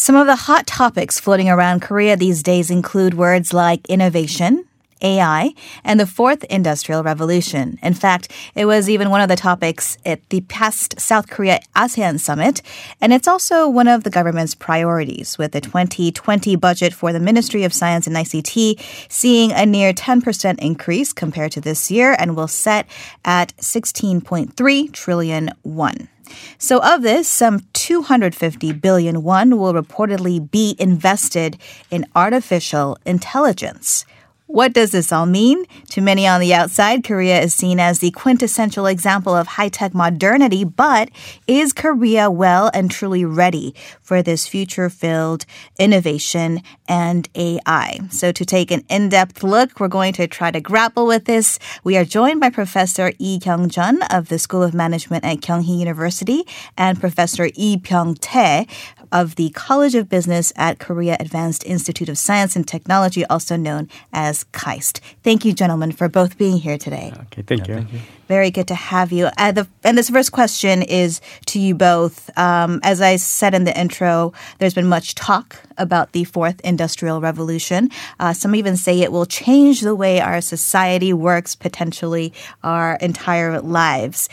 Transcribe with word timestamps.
Some 0.00 0.14
of 0.14 0.28
the 0.28 0.36
hot 0.36 0.64
topics 0.64 1.18
floating 1.18 1.50
around 1.50 1.82
Korea 1.82 2.16
these 2.16 2.44
days 2.44 2.70
include 2.70 3.14
words 3.14 3.52
like 3.52 3.84
innovation, 3.88 4.64
AI, 5.02 5.52
and 5.82 5.98
the 5.98 6.06
fourth 6.06 6.44
industrial 6.44 7.02
revolution. 7.02 7.80
In 7.82 7.94
fact, 7.94 8.30
it 8.54 8.66
was 8.66 8.88
even 8.88 9.10
one 9.10 9.22
of 9.22 9.28
the 9.28 9.34
topics 9.34 9.98
at 10.06 10.20
the 10.28 10.42
past 10.42 11.00
South 11.00 11.28
Korea 11.28 11.58
ASEAN 11.74 12.20
summit, 12.20 12.62
and 13.00 13.12
it's 13.12 13.26
also 13.26 13.68
one 13.68 13.88
of 13.88 14.04
the 14.04 14.10
government's 14.10 14.54
priorities, 14.54 15.36
with 15.36 15.50
the 15.50 15.60
2020 15.60 16.54
budget 16.54 16.94
for 16.94 17.12
the 17.12 17.18
Ministry 17.18 17.64
of 17.64 17.74
Science 17.74 18.06
and 18.06 18.14
ICT 18.14 18.80
seeing 19.08 19.50
a 19.50 19.66
near 19.66 19.92
10% 19.92 20.60
increase 20.60 21.12
compared 21.12 21.50
to 21.50 21.60
this 21.60 21.90
year 21.90 22.14
and 22.20 22.36
will 22.36 22.46
set 22.46 22.86
at 23.24 23.52
16.3 23.56 24.92
trillion 24.92 25.50
won. 25.64 26.08
So, 26.58 26.80
of 26.82 27.02
this, 27.02 27.28
some 27.28 27.60
250 27.72 28.72
billion 28.72 29.22
won 29.22 29.58
will 29.58 29.74
reportedly 29.74 30.50
be 30.50 30.76
invested 30.78 31.58
in 31.90 32.06
artificial 32.14 32.98
intelligence. 33.06 34.04
What 34.48 34.72
does 34.72 34.92
this 34.92 35.12
all 35.12 35.26
mean? 35.26 35.66
To 35.90 36.00
many 36.00 36.26
on 36.26 36.40
the 36.40 36.54
outside, 36.54 37.04
Korea 37.04 37.38
is 37.38 37.52
seen 37.52 37.78
as 37.78 37.98
the 37.98 38.10
quintessential 38.12 38.86
example 38.86 39.36
of 39.36 39.46
high 39.46 39.68
tech 39.68 39.92
modernity, 39.92 40.64
but 40.64 41.10
is 41.46 41.74
Korea 41.74 42.30
well 42.30 42.70
and 42.72 42.90
truly 42.90 43.26
ready 43.26 43.74
for 44.00 44.22
this 44.22 44.48
future 44.48 44.88
filled 44.88 45.44
innovation 45.78 46.62
and 46.88 47.28
AI? 47.34 47.98
So, 48.10 48.32
to 48.32 48.44
take 48.46 48.70
an 48.70 48.84
in 48.88 49.10
depth 49.10 49.42
look, 49.42 49.78
we're 49.78 49.88
going 49.88 50.14
to 50.14 50.26
try 50.26 50.50
to 50.50 50.62
grapple 50.62 51.06
with 51.06 51.26
this. 51.26 51.58
We 51.84 51.98
are 51.98 52.06
joined 52.06 52.40
by 52.40 52.48
Professor 52.48 53.12
Lee 53.20 53.38
Kyung 53.38 53.68
Jun 53.68 54.00
of 54.04 54.30
the 54.30 54.38
School 54.38 54.62
of 54.62 54.72
Management 54.72 55.26
at 55.26 55.42
Kyunghee 55.42 55.78
University 55.78 56.44
and 56.74 56.98
Professor 56.98 57.50
Lee 57.58 57.76
Byung 57.76 58.16
Tae 58.18 58.66
of 59.12 59.36
the 59.36 59.50
College 59.50 59.94
of 59.94 60.08
Business 60.08 60.52
at 60.56 60.78
Korea 60.78 61.16
Advanced 61.20 61.64
Institute 61.64 62.08
of 62.08 62.18
Science 62.18 62.56
and 62.56 62.66
Technology, 62.66 63.24
also 63.26 63.56
known 63.56 63.88
as 64.12 64.44
KAIST. 64.52 65.00
Thank 65.22 65.44
you, 65.44 65.52
gentlemen, 65.52 65.92
for 65.92 66.08
both 66.08 66.38
being 66.38 66.58
here 66.58 66.78
today. 66.78 67.12
Okay, 67.14 67.42
thank, 67.42 67.68
you. 67.68 67.74
thank 67.74 67.92
you. 67.92 68.00
Very 68.28 68.50
good 68.50 68.68
to 68.68 68.74
have 68.74 69.10
you. 69.10 69.30
Uh, 69.38 69.52
the, 69.52 69.68
and 69.84 69.96
this 69.96 70.10
first 70.10 70.32
question 70.32 70.82
is 70.82 71.20
to 71.46 71.58
you 71.58 71.74
both. 71.74 72.30
Um, 72.38 72.80
as 72.82 73.00
I 73.00 73.16
said 73.16 73.54
in 73.54 73.64
the 73.64 73.78
intro, 73.78 74.34
there's 74.58 74.74
been 74.74 74.88
much 74.88 75.14
talk 75.14 75.56
about 75.78 76.12
the 76.12 76.24
fourth 76.24 76.60
industrial 76.60 77.20
revolution. 77.20 77.90
Uh, 78.20 78.34
some 78.34 78.54
even 78.54 78.76
say 78.76 79.00
it 79.00 79.12
will 79.12 79.26
change 79.26 79.80
the 79.80 79.94
way 79.94 80.20
our 80.20 80.40
society 80.42 81.12
works, 81.12 81.54
potentially 81.54 82.32
our 82.62 82.96
entire 83.00 83.60
lives. 83.60 84.28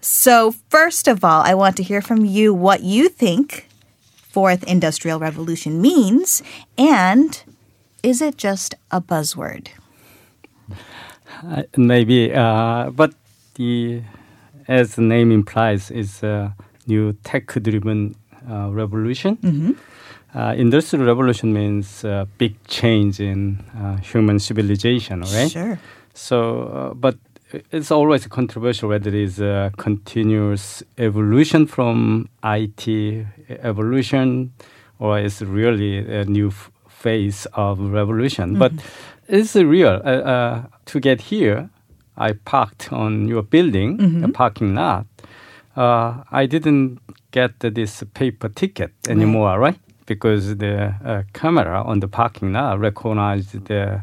So, 0.00 0.52
first 0.68 1.08
of 1.08 1.24
all, 1.24 1.42
I 1.42 1.54
want 1.54 1.76
to 1.76 1.82
hear 1.82 2.00
from 2.00 2.24
you 2.24 2.54
what 2.54 2.82
you 2.82 3.08
think 3.08 3.68
fourth 4.32 4.62
industrial 4.64 5.18
revolution 5.18 5.80
means 5.80 6.42
and 6.78 7.42
is 8.02 8.22
it 8.22 8.36
just 8.36 8.74
a 8.90 9.00
buzzword? 9.00 9.68
Uh, 11.44 11.62
maybe, 11.76 12.32
uh, 12.32 12.90
but 12.90 13.14
the 13.54 14.02
as 14.70 14.94
the 14.94 15.02
name 15.02 15.32
implies, 15.32 15.90
is 15.90 16.22
a 16.22 16.54
new 16.86 17.12
tech-driven 17.24 18.14
uh, 18.48 18.70
revolution. 18.70 19.36
Mm-hmm. 19.36 19.72
Uh, 20.32 20.54
industrial 20.56 21.04
revolution 21.04 21.52
means 21.52 22.04
uh, 22.04 22.24
big 22.38 22.54
change 22.68 23.18
in 23.18 23.58
uh, 23.76 23.96
human 23.96 24.38
civilization, 24.38 25.22
right? 25.22 25.50
Sure. 25.50 25.80
So, 26.14 26.62
uh, 26.62 26.94
but 26.94 27.16
it's 27.70 27.90
always 27.90 28.26
controversial 28.26 28.88
whether 28.88 29.08
it 29.08 29.14
is 29.14 29.40
a 29.40 29.72
continuous 29.76 30.82
evolution 30.98 31.66
from 31.66 32.28
IT 32.44 33.26
evolution 33.48 34.52
or 34.98 35.18
it's 35.18 35.42
really 35.42 35.98
a 35.98 36.24
new 36.24 36.48
f- 36.48 36.70
phase 36.88 37.46
of 37.54 37.78
revolution. 37.80 38.58
But 38.58 38.72
it's 39.28 39.54
real. 39.56 40.00
Uh, 40.04 40.08
uh, 40.08 40.62
to 40.86 41.00
get 41.00 41.20
here, 41.22 41.70
I 42.16 42.32
parked 42.32 42.92
on 42.92 43.26
your 43.28 43.42
building, 43.42 44.22
a 44.24 44.28
parking 44.28 44.74
lot. 44.74 45.06
Uh, 45.76 46.22
I 46.30 46.46
didn't 46.46 46.98
get 47.30 47.60
this 47.60 48.02
paper 48.14 48.48
ticket 48.48 48.92
anymore, 49.08 49.58
right? 49.58 49.78
Because 50.06 50.56
the 50.56 50.94
uh, 51.04 51.22
camera 51.32 51.82
on 51.82 52.00
the 52.00 52.08
parking 52.08 52.52
lot 52.52 52.78
recognized 52.80 53.64
the 53.66 54.02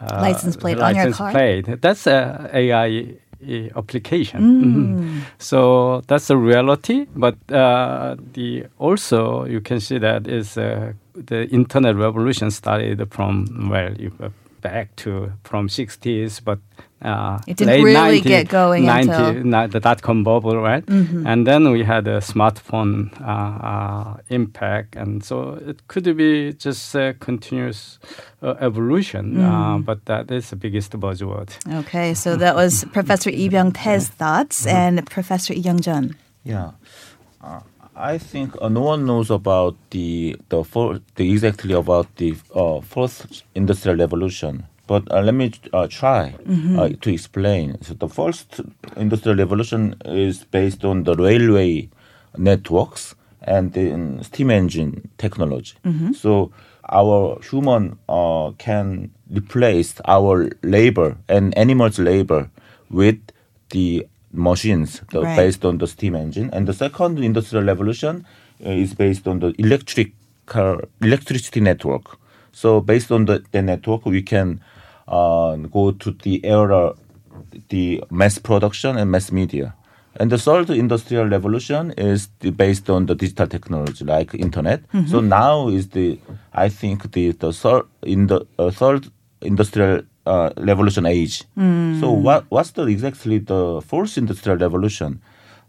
License 0.00 0.56
plate 0.56 0.78
on 0.80 0.94
your 0.94 1.04
license 1.04 1.16
car? 1.16 1.30
plate. 1.32 1.80
That's 1.80 2.06
a 2.06 2.50
AI 2.52 3.14
uh, 3.46 3.78
application. 3.78 4.40
Mm. 4.40 4.74
Mhm. 4.74 5.20
So 5.38 6.02
that's 6.06 6.30
a 6.30 6.36
reality. 6.36 7.06
But 7.16 7.36
uh, 7.52 8.16
the 8.32 8.66
also 8.78 9.44
you 9.46 9.60
can 9.60 9.80
see 9.80 9.98
that 9.98 10.26
is 10.26 10.56
uh, 10.56 10.92
the 11.14 11.46
internet 11.50 11.96
revolution 11.96 12.50
started 12.50 13.06
from 13.10 13.68
well 13.70 13.94
uh, 14.20 14.28
back 14.62 14.96
to 14.96 15.32
from 15.44 15.68
60s, 15.68 16.40
but 16.44 16.58
uh, 17.04 17.38
It 17.46 17.56
didn't 17.58 17.74
late 17.74 17.84
really 17.84 18.20
90, 18.24 18.28
get 18.28 18.48
going 18.48 18.84
90, 18.86 19.10
until- 19.10 19.32
Mm-hmm. 19.44 19.70
the 19.72 19.80
dot 19.80 20.00
com 20.02 20.24
bubble, 20.24 20.56
right? 20.56 20.84
And 20.88 21.46
then 21.46 21.70
we 21.70 21.84
had 21.84 22.08
a 22.08 22.20
smartphone 22.20 23.12
uh, 23.20 23.56
uh, 23.70 24.16
impact, 24.30 24.96
and 24.96 25.22
so 25.22 25.58
it 25.66 25.86
could 25.88 26.04
be 26.16 26.52
just 26.54 26.94
a 26.94 27.14
continuous 27.20 27.98
uh, 28.42 28.54
evolution, 28.60 29.34
Mm. 29.36 29.44
uh, 29.44 29.78
but 29.78 30.04
that 30.06 30.30
is 30.30 30.50
the 30.50 30.56
biggest 30.56 30.92
buzzword. 30.98 31.50
Okay, 31.80 32.14
so 32.14 32.36
that 32.36 32.54
was 32.56 32.84
Professor 32.92 33.30
Lee 33.30 33.48
Byung 33.48 33.72
Tae's 33.74 34.08
thoughts 34.08 34.66
and 34.66 35.04
Professor 35.06 35.54
Lee 35.54 35.62
Kyung 35.62 35.80
Jun. 35.80 36.16
Yeah, 36.44 36.70
uh, 37.42 37.60
I 37.96 38.18
think 38.18 38.54
uh, 38.60 38.68
no 38.68 38.80
one 38.82 39.04
knows 39.06 39.30
about 39.30 39.76
the 39.90 40.36
the, 40.48 40.64
for, 40.64 41.00
the 41.16 41.30
exactly 41.30 41.72
about 41.74 42.06
the 42.16 42.34
uh, 42.54 42.80
fourth 42.80 43.42
industrial 43.54 43.96
revolution. 43.98 44.64
But 44.86 45.10
uh, 45.10 45.22
let 45.22 45.34
me 45.34 45.50
uh, 45.72 45.86
try 45.88 46.34
uh, 46.78 46.88
to 47.00 47.10
explain. 47.12 47.80
So 47.82 47.94
the 47.94 48.08
first 48.08 48.60
industrial 48.96 49.38
revolution 49.38 49.94
is 50.04 50.44
based 50.44 50.84
on 50.84 51.04
the 51.04 51.14
railway 51.14 51.88
networks 52.36 53.14
and 53.42 53.72
the 53.72 54.18
steam 54.22 54.50
engine 54.50 55.08
technology. 55.18 55.74
So 56.14 56.50
our 56.90 57.40
human 57.50 57.98
uh, 58.08 58.50
can 58.58 59.10
replace 59.30 59.94
our 60.06 60.50
labor 60.62 61.16
and 61.28 61.56
animals' 61.56 61.98
labor 61.98 62.50
with 62.90 63.18
the 63.70 64.06
machines 64.32 65.00
the, 65.12 65.20
Right. 65.22 65.36
based 65.36 65.64
on 65.64 65.78
the 65.78 65.86
steam 65.86 66.14
engine. 66.14 66.50
And 66.52 66.66
the 66.66 66.72
second 66.74 67.18
industrial 67.18 67.64
revolution 67.64 68.26
uh, 68.64 68.68
is 68.70 68.92
based 68.94 69.26
on 69.26 69.38
the 69.40 69.54
electric 69.58 70.12
car, 70.46 70.82
electricity 71.00 71.60
network. 71.60 72.18
So 72.52 72.80
based 72.80 73.10
on 73.10 73.24
the, 73.26 73.42
the 73.52 73.62
network, 73.62 74.04
we 74.06 74.22
can 74.22 74.60
uh, 75.08 75.56
go 75.56 75.92
to 75.92 76.10
the 76.10 76.44
era, 76.44 76.94
the 77.68 78.02
mass 78.10 78.38
production 78.38 78.96
and 78.96 79.10
mass 79.10 79.30
media. 79.32 79.74
And 80.16 80.30
the 80.30 80.38
third 80.38 80.70
industrial 80.70 81.26
revolution 81.28 81.90
is 81.98 82.28
the, 82.40 82.50
based 82.50 82.88
on 82.88 83.06
the 83.06 83.14
digital 83.16 83.48
technology 83.48 84.04
like 84.04 84.32
internet. 84.34 84.80
So 85.08 85.20
now 85.20 85.68
is 85.68 85.88
the 85.88 86.18
I 86.52 86.68
think 86.68 87.10
the 87.12 87.32
the 87.32 87.52
third 87.52 87.82
in 88.02 88.28
the 88.28 88.46
uh, 88.58 88.70
third 88.70 89.10
industrial 89.40 90.02
uh, 90.26 90.50
revolution 90.56 91.04
age. 91.06 91.42
So 92.00 92.10
what 92.12 92.44
what's 92.48 92.70
the 92.72 92.86
exactly 92.86 93.38
the 93.38 93.82
fourth 93.84 94.16
industrial 94.16 94.58
revolution? 94.58 95.20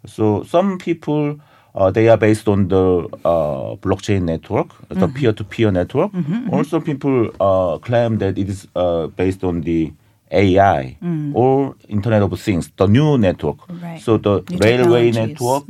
So 0.06 0.44
some 0.44 0.78
people 0.78 1.40
uh, 1.75 1.91
they 1.91 2.08
are 2.08 2.18
based 2.18 2.47
on 2.47 2.68
the 2.69 3.08
uh, 3.25 3.75
blockchain 3.75 4.24
network, 4.24 4.69
the 4.90 5.08
peer-to-peer 5.08 5.72
network. 5.72 6.12
Also, 6.52 6.80
people 6.80 7.30
uh, 7.40 7.78
claim 7.80 8.18
that 8.19 8.38
it 8.38 8.50
is 8.50 8.68
uh, 8.75 9.08
based 9.08 9.44
on 9.44 9.62
the 9.62 9.91
AI 10.31 10.97
or 11.34 11.75
Internet 11.88 12.22
of 12.24 12.40
Things, 12.40 12.72
the 12.78 12.88
new 12.88 13.18
network. 13.18 13.58
Right. 13.69 14.02
So 14.02 14.18
the 14.18 14.44
New 14.50 14.58
railway 14.58 15.12
network, 15.12 15.63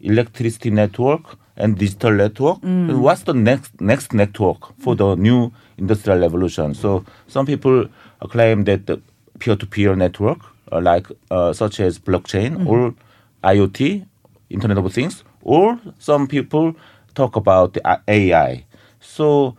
electricity 0.00 0.70
network, 0.70 1.38
and 1.56 1.76
digital 1.78 2.12
network. 2.12 2.58
And 2.62 3.02
what's 3.02 3.22
the 3.22 3.34
next 3.34 3.80
next 3.80 4.12
network 4.12 4.78
for 4.78 4.94
the 4.94 5.16
new 5.16 5.52
industrial 5.78 6.20
revolution? 6.20 6.74
So 6.74 7.04
some 7.28 7.46
people 7.46 7.86
uh, 8.20 8.26
claim 8.28 8.64
that 8.64 8.86
the 8.86 9.00
peer-to-peer 9.38 9.96
network, 9.96 10.38
uh, 10.72 10.80
like 10.80 11.06
uh, 11.30 11.52
such 11.52 11.80
as 11.80 11.98
blockchain 11.98 12.66
or 12.66 12.94
IoT, 13.42 14.06
Internet 14.50 14.78
of 14.78 14.92
Things, 14.92 15.24
or 15.46 15.78
some 15.98 16.26
people 16.26 16.74
talk 17.14 17.36
about 17.36 17.78
uh, 17.84 17.96
AI. 18.08 18.64
So 19.00 19.56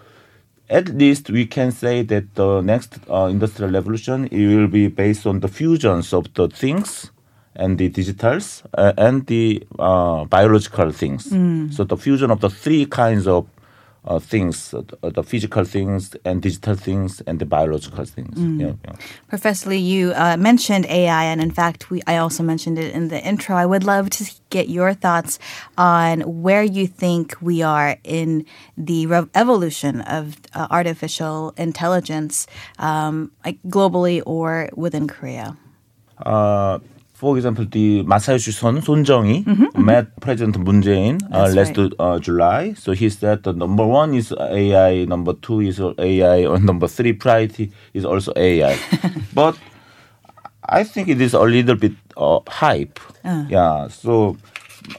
at 0.69 0.89
least 0.89 1.29
we 1.29 1.45
can 1.45 1.71
say 1.71 2.03
that 2.03 2.35
the 2.35 2.61
next 2.61 2.99
uh, 3.09 3.27
industrial 3.31 3.71
revolution 3.71 4.27
it 4.31 4.47
will 4.47 4.67
be 4.67 4.87
based 4.89 5.25
on 5.25 5.39
the 5.39 5.47
fusions 5.47 6.13
of 6.13 6.31
the 6.33 6.49
things 6.49 7.09
and 7.55 7.77
the 7.77 7.89
digitals 7.89 8.63
uh, 8.77 8.93
and 8.97 9.25
the 9.27 9.63
uh, 9.79 10.25
biological 10.25 10.91
things. 10.91 11.31
So 11.71 11.83
the 11.85 11.97
fusion 11.97 12.31
of 12.31 12.41
the 12.41 12.49
three 12.49 12.85
kinds 12.85 13.25
of 13.27 13.47
uh, 14.07 14.19
things, 14.19 14.73
uh, 14.73 14.81
the 15.01 15.21
physical 15.21 15.65
things 15.65 16.15
and 16.23 16.41
digital 16.41 16.75
things 16.75 17.21
and 17.27 17.39
the 17.39 17.45
biological 17.45 18.05
things. 18.05 18.37
Yeah, 18.39 18.73
yeah. 18.85 18.95
Professor 19.27 19.69
Lee, 19.69 19.77
you 19.77 20.13
uh, 20.13 20.37
mentioned 20.37 20.85
AI, 20.85 21.25
and 21.25 21.41
in 21.41 21.51
fact, 21.51 21.89
we, 21.91 22.01
I 22.07 22.17
also 22.17 22.41
mentioned 22.41 22.79
it 22.79 22.93
in 22.93 23.09
the 23.09 23.21
intro. 23.21 23.55
I 23.55 23.65
would 23.65 23.83
love 23.83 24.09
to 24.11 24.31
get 24.49 24.69
your 24.69 24.93
thoughts 24.93 25.39
on 25.77 26.21
where 26.41 26.63
you 26.63 26.87
think 26.87 27.35
we 27.41 27.61
are 27.61 27.97
in 28.03 28.45
the 28.77 29.05
re- 29.07 29.27
evolution 29.35 30.01
of 30.01 30.37
uh, 30.53 30.67
artificial 30.71 31.53
intelligence, 31.57 32.47
um, 32.79 33.31
like 33.45 33.61
globally 33.63 34.23
or 34.25 34.69
within 34.73 35.07
Korea. 35.07 35.57
For 37.17 37.35
example, 37.35 37.65
the 37.65 38.03
Masayoshi 38.03 38.53
Son, 38.53 38.79
Son 38.79 39.03
Jung-hee, 39.03 39.43
met 39.75 40.21
President 40.21 40.55
Moon 40.59 40.83
Jae-in 40.83 41.17
uh, 41.33 41.51
last 41.51 41.75
right. 41.75 41.91
uh, 41.97 42.19
July. 42.19 42.73
So 42.73 42.91
he 42.91 43.09
said 43.09 43.41
the 43.41 43.53
number 43.53 43.83
one 43.83 44.13
is 44.13 44.31
AI, 44.39 45.05
number 45.05 45.33
two 45.33 45.61
is 45.61 45.81
AI, 45.97 46.45
or 46.45 46.59
number 46.59 46.87
three 46.87 47.13
priority 47.13 47.71
is 47.95 48.05
also 48.05 48.33
AI. 48.35 48.77
but 49.33 49.57
I 50.69 50.83
think 50.83 51.07
it 51.07 51.19
is 51.19 51.33
a 51.33 51.39
little 51.39 51.75
bit 51.75 51.93
uh, 52.15 52.41
hype. 52.47 52.99
Yeah. 53.49 53.87
So, 53.87 54.37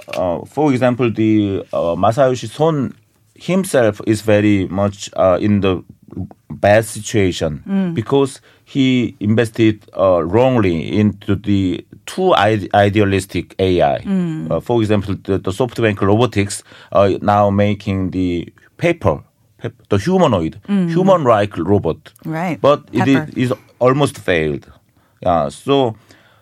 uh, 0.09 0.44
for 0.44 0.73
example, 0.73 1.12
the 1.12 1.64
uh, 1.73 1.94
Masayoshi 1.94 2.49
Son 2.49 2.97
himself 3.37 4.00
is 4.09 4.23
very 4.23 4.67
much 4.67 5.09
uh, 5.14 5.38
in 5.41 5.61
the 5.61 5.85
bad 6.50 6.85
situation 6.85 7.93
because 7.94 8.41
he 8.65 9.15
invested 9.20 9.85
uh, 9.97 10.23
wrongly 10.25 10.99
into 10.99 11.35
the 11.37 11.85
too 12.06 12.32
ide- 12.35 12.69
idealistic 12.75 13.55
AI. 13.59 13.97
Uh, 14.50 14.61
for 14.61 14.81
example, 14.81 15.15
the, 15.25 15.38
the 15.38 15.50
SoftBank 15.50 16.00
Robotics 16.00 16.62
uh, 16.93 17.11
now 17.23 17.50
making 17.50 18.11
the 18.11 18.53
Pepper, 18.76 19.23
pep- 19.59 19.75
the 19.88 19.99
humanoid, 19.99 20.61
human-like 20.67 21.56
robot. 21.59 22.12
Right. 22.25 22.61
But 22.61 22.81
it 22.93 23.05
Pepper. 23.05 23.31
is, 23.37 23.50
is 23.50 23.59
almost 23.79 24.19
failed. 24.19 24.71
Yeah. 25.21 25.49
So 25.50 25.97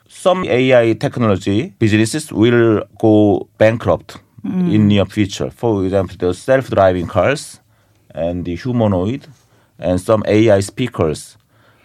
some 0.09 0.45
AI 0.45 0.93
technology 0.95 1.75
businesses 1.79 2.33
will 2.33 2.83
go 2.99 3.49
bankrupt 3.59 4.19
in 4.45 4.87
near 4.87 5.05
future. 5.07 5.51
For 5.51 5.85
example, 5.85 6.17
the 6.19 6.33
self-driving 6.33 7.09
cars 7.09 7.59
and 8.15 8.45
the 8.45 8.55
humanoid 8.55 9.27
and 9.79 10.01
some 10.01 10.23
AI 10.27 10.61
speakers 10.61 11.37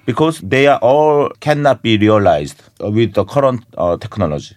because 0.06 0.40
they 0.42 0.68
are 0.68 0.80
all 0.82 1.30
cannot 1.40 1.82
be 1.84 1.98
realized 1.98 2.62
with 2.80 3.14
the 3.14 3.24
current 3.26 3.64
uh, 3.78 3.98
technology. 3.98 4.56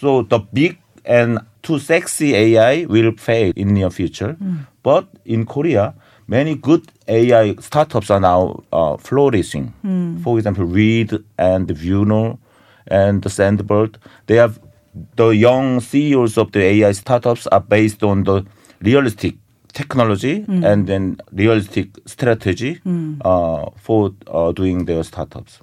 So 0.00 0.22
the 0.22 0.38
big 0.52 0.78
and 1.04 1.38
too 1.62 1.78
sexy 1.78 2.34
AI 2.34 2.84
will 2.86 3.12
fail 3.16 3.52
in 3.56 3.74
near 3.74 3.90
future. 3.90 4.36
But 4.82 5.06
in 5.24 5.46
Korea, 5.46 5.94
many 6.26 6.54
good 6.54 6.82
AI 7.08 7.54
startups 7.60 8.10
are 8.10 8.20
now 8.20 8.62
uh, 8.72 8.96
flourishing. 8.96 9.72
For 10.22 10.38
example, 10.38 10.64
Reed 10.64 11.12
and 11.38 11.68
Vuno 11.68 12.38
and 12.86 13.22
the 13.22 13.28
Sandbird. 13.28 13.96
They 14.26 14.36
have 14.36 14.58
the 15.16 15.28
young 15.28 15.80
CEOs 15.80 16.36
of 16.38 16.50
the 16.52 16.60
AI 16.60 16.92
startups 16.92 17.46
are 17.46 17.60
based 17.60 18.02
on 18.02 18.24
the 18.24 18.44
realistic 18.82 19.34
technology 19.72 20.44
and 20.64 20.86
then 20.86 21.20
realistic 21.32 21.88
strategy 22.06 22.80
uh, 23.24 23.70
for 23.76 24.12
uh, 24.26 24.52
doing 24.52 24.84
their 24.84 25.02
startups. 25.04 25.60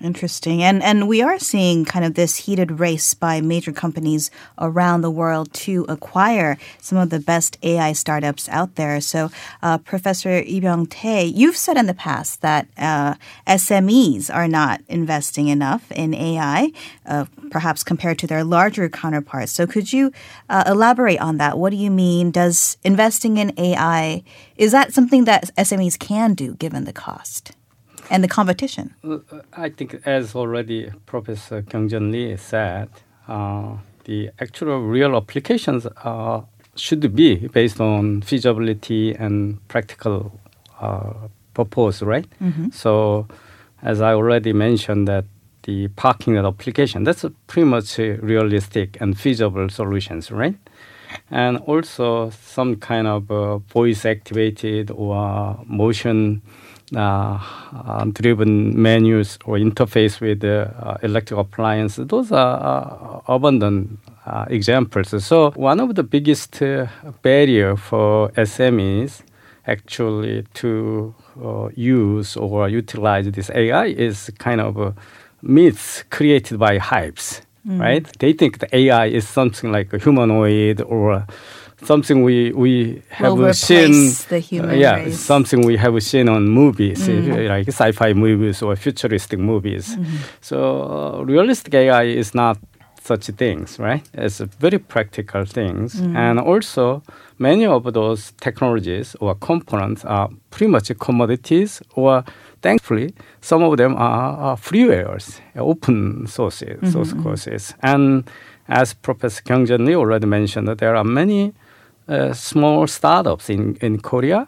Interesting. 0.00 0.62
And 0.62 0.82
and 0.82 1.08
we 1.08 1.22
are 1.22 1.38
seeing 1.38 1.86
kind 1.86 2.04
of 2.04 2.14
this 2.14 2.36
heated 2.36 2.78
race 2.78 3.14
by 3.14 3.40
major 3.40 3.72
companies 3.72 4.30
around 4.58 5.00
the 5.00 5.10
world 5.10 5.52
to 5.54 5.86
acquire 5.88 6.58
some 6.80 6.98
of 6.98 7.08
the 7.08 7.18
best 7.18 7.56
AI 7.62 7.94
startups 7.94 8.46
out 8.50 8.74
there. 8.74 9.00
So, 9.00 9.30
uh, 9.62 9.78
Professor 9.78 10.42
Lee 10.42 10.60
Byung-tae, 10.60 11.24
you've 11.24 11.56
said 11.56 11.78
in 11.78 11.86
the 11.86 11.94
past 11.94 12.42
that 12.42 12.68
uh, 12.76 13.14
SMEs 13.46 14.34
are 14.34 14.48
not 14.48 14.82
investing 14.88 15.48
enough 15.48 15.90
in 15.92 16.12
AI, 16.12 16.70
uh, 17.06 17.24
perhaps 17.50 17.82
compared 17.82 18.18
to 18.18 18.26
their 18.26 18.44
larger 18.44 18.90
counterparts. 18.90 19.52
So, 19.52 19.66
could 19.66 19.92
you 19.92 20.12
uh, 20.50 20.64
elaborate 20.66 21.20
on 21.20 21.38
that? 21.38 21.56
What 21.56 21.70
do 21.70 21.76
you 21.76 21.90
mean? 21.90 22.30
Does 22.30 22.76
investing 22.84 23.38
in 23.38 23.58
AI 23.58 24.22
is 24.56 24.72
that 24.72 24.92
something 24.92 25.24
that 25.24 25.50
SMEs 25.56 25.98
can 25.98 26.34
do 26.34 26.54
given 26.54 26.84
the 26.84 26.92
cost? 26.92 27.52
And 28.10 28.22
the 28.22 28.28
competition. 28.28 28.94
I 29.52 29.70
think, 29.70 29.96
as 30.04 30.34
already 30.34 30.90
Professor 31.06 31.62
Kyung 31.62 32.10
Lee 32.12 32.36
said, 32.36 32.88
uh, 33.28 33.76
the 34.04 34.30
actual 34.38 34.80
real 34.82 35.16
applications 35.16 35.86
uh, 35.86 36.42
should 36.76 37.14
be 37.14 37.48
based 37.48 37.80
on 37.80 38.22
feasibility 38.22 39.14
and 39.14 39.66
practical 39.68 40.38
uh, 40.80 41.12
purpose, 41.54 42.02
right? 42.02 42.26
So, 42.72 43.26
as 43.82 44.00
I 44.00 44.12
already 44.12 44.52
mentioned, 44.52 45.08
that 45.08 45.24
the 45.62 45.88
parking 45.88 46.36
application 46.36 47.04
that's 47.04 47.24
a 47.24 47.30
pretty 47.46 47.66
much 47.66 47.98
a 47.98 48.16
realistic 48.16 48.98
and 49.00 49.18
feasible 49.18 49.68
solutions, 49.70 50.30
right? 50.30 50.56
And 51.30 51.58
also 51.58 52.30
some 52.30 52.76
kind 52.76 53.06
of 53.06 53.30
uh, 53.30 53.58
voice 53.58 54.04
activated 54.04 54.90
or 54.90 55.58
motion 55.66 56.42
uh, 56.96 58.04
driven 58.12 58.80
menus 58.80 59.38
or 59.44 59.56
interface 59.56 60.20
with 60.20 60.40
the 60.40 60.70
uh, 60.82 60.96
electric 61.02 61.38
appliance. 61.38 61.96
Those 61.96 62.32
are 62.32 63.20
uh, 63.26 63.32
abundant 63.32 63.98
uh, 64.26 64.44
examples. 64.48 65.24
So 65.24 65.50
one 65.52 65.80
of 65.80 65.94
the 65.94 66.02
biggest 66.02 66.60
uh, 66.62 66.86
barrier 67.22 67.76
for 67.76 68.30
SMEs 68.30 69.22
actually 69.66 70.44
to 70.54 71.14
uh, 71.42 71.68
use 71.74 72.36
or 72.36 72.68
utilize 72.68 73.30
this 73.30 73.50
AI 73.50 73.86
is 73.86 74.30
kind 74.38 74.60
of 74.60 74.78
uh, 74.78 74.92
myths 75.42 76.04
created 76.10 76.58
by 76.58 76.78
hypes, 76.78 77.40
right? 77.80 78.06
They 78.18 78.32
think 78.34 78.58
the 78.58 78.76
AI 78.76 79.06
is 79.06 79.26
something 79.28 79.72
like 79.72 79.92
a 79.92 79.98
humanoid 79.98 80.80
or 80.82 81.26
something 81.86 82.22
we 82.22 82.52
we 82.52 83.02
have 83.10 83.34
Will 83.34 83.52
seen. 83.52 83.92
Uh, 83.92 84.28
the 84.28 84.38
human 84.38 84.78
yeah, 84.78 84.96
race. 84.96 85.20
something 85.20 85.64
we 85.64 85.76
have 85.76 86.02
seen 86.02 86.28
on 86.28 86.48
movies, 86.48 87.08
uh, 87.08 87.12
mm-hmm. 87.12 87.48
like 87.48 87.68
sci-fi 87.68 88.12
movies 88.12 88.62
or 88.62 88.76
futuristic 88.76 89.38
movies. 89.38 89.96
Mm-hmm. 89.96 90.16
So 90.40 90.58
uh, 90.82 91.24
realistic 91.24 91.74
AI 91.74 92.04
is 92.04 92.34
not 92.34 92.58
such 93.00 93.26
things, 93.26 93.78
right? 93.78 94.02
It's 94.14 94.38
very 94.38 94.78
practical 94.78 95.44
things, 95.44 95.94
mm-hmm. 95.94 96.16
and 96.16 96.40
also 96.40 97.02
many 97.38 97.66
of 97.66 97.92
those 97.92 98.32
technologies 98.40 99.14
or 99.20 99.34
components 99.34 100.04
are 100.04 100.30
pretty 100.50 100.70
much 100.70 100.90
commodities, 100.98 101.82
or 101.94 102.24
thankfully, 102.62 103.14
some 103.40 103.62
of 103.62 103.76
them 103.76 103.94
are, 103.96 104.36
are 104.38 104.56
freewares, 104.56 105.40
open 105.56 106.26
sources, 106.26 106.92
source 106.92 107.12
courses, 107.12 107.74
and 107.82 108.24
as 108.68 108.94
Professor 108.94 109.42
Kyung 109.42 109.66
Jun 109.66 109.84
Lee 109.84 109.94
already 109.94 110.26
mentioned, 110.26 110.68
there 110.68 110.96
are 110.96 111.04
many 111.04 111.52
uh, 112.08 112.32
small 112.32 112.86
startups 112.86 113.48
in, 113.50 113.76
in 113.80 114.00
Korea. 114.00 114.46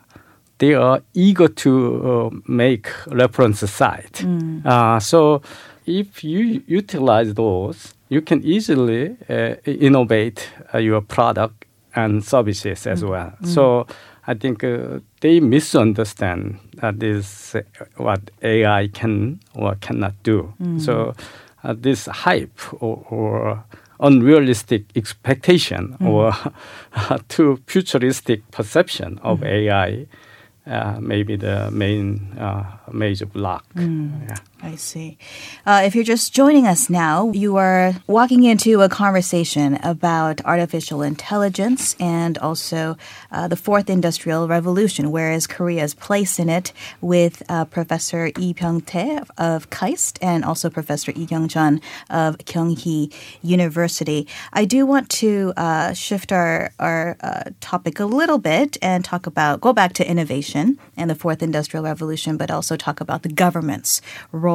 They 0.58 0.74
are 0.74 1.00
eager 1.14 1.48
to 1.48 2.30
uh, 2.32 2.36
make 2.46 2.88
reference 3.08 3.60
site. 3.70 4.24
Uh, 4.64 4.98
so 5.00 5.42
if 5.86 6.24
you 6.24 6.62
utilize 6.66 7.34
those, 7.34 7.94
you 8.08 8.22
can 8.22 8.42
easily 8.42 9.16
uh, 9.28 9.56
innovate 9.64 10.48
uh, 10.74 10.78
your 10.78 11.00
product 11.02 11.64
and 11.94 12.24
services 12.24 12.86
as 12.86 13.04
well. 13.04 13.32
So 13.44 13.86
I 14.26 14.34
think 14.34 14.64
uh, 14.64 15.00
they 15.20 15.40
misunderstand 15.40 16.58
uh, 16.82 16.92
this 16.96 17.54
uh, 17.54 17.60
what 17.96 18.20
AI 18.42 18.88
can 18.88 19.40
or 19.54 19.74
cannot 19.80 20.14
do. 20.22 20.52
So 20.78 21.14
uh, 21.64 21.74
this 21.76 22.06
hype 22.06 22.58
or, 22.82 23.04
or 23.10 23.64
unrealistic 24.00 24.84
expectation 24.96 25.96
or 26.00 26.32
too 27.28 27.58
futuristic 27.66 28.50
perception 28.50 29.18
of 29.22 29.42
AI 29.42 30.06
uh, 30.66 30.98
may 31.00 31.22
be 31.22 31.36
the 31.36 31.70
main 31.70 32.32
uh, 32.38 32.64
major 32.92 33.26
block. 33.26 33.64
Yeah. 33.76 34.36
I 34.62 34.76
see. 34.76 35.18
Uh, 35.66 35.82
if 35.84 35.94
you're 35.94 36.02
just 36.02 36.32
joining 36.32 36.66
us 36.66 36.88
now, 36.88 37.30
you 37.32 37.56
are 37.56 37.94
walking 38.06 38.44
into 38.44 38.80
a 38.80 38.88
conversation 38.88 39.74
about 39.82 40.40
artificial 40.46 41.02
intelligence 41.02 41.94
and 42.00 42.38
also 42.38 42.96
uh, 43.30 43.48
the 43.48 43.56
fourth 43.56 43.90
industrial 43.90 44.48
revolution, 44.48 45.10
where 45.10 45.30
is 45.30 45.46
Korea's 45.46 45.92
place 45.94 46.38
in 46.38 46.48
it, 46.48 46.72
with 47.02 47.42
uh, 47.50 47.66
Professor 47.66 48.30
Lee 48.36 48.54
Byung-tae 48.54 49.20
of 49.36 49.68
KAIST 49.68 50.18
and 50.22 50.42
also 50.42 50.70
Professor 50.70 51.12
Lee 51.12 51.26
Kyung-jun 51.26 51.80
of 52.08 52.38
Kyunghee 52.38 53.12
University. 53.42 54.26
I 54.54 54.64
do 54.64 54.86
want 54.86 55.10
to 55.10 55.52
uh, 55.58 55.92
shift 55.92 56.32
our, 56.32 56.72
our 56.80 57.18
uh, 57.20 57.50
topic 57.60 58.00
a 58.00 58.06
little 58.06 58.38
bit 58.38 58.78
and 58.80 59.04
talk 59.04 59.26
about, 59.26 59.60
go 59.60 59.74
back 59.74 59.92
to 59.94 60.10
innovation 60.10 60.78
and 60.96 61.10
the 61.10 61.14
fourth 61.14 61.42
industrial 61.42 61.84
revolution, 61.84 62.38
but 62.38 62.50
also 62.50 62.74
talk 62.74 63.02
about 63.02 63.22
the 63.22 63.28
government's 63.28 64.00
role 64.32 64.45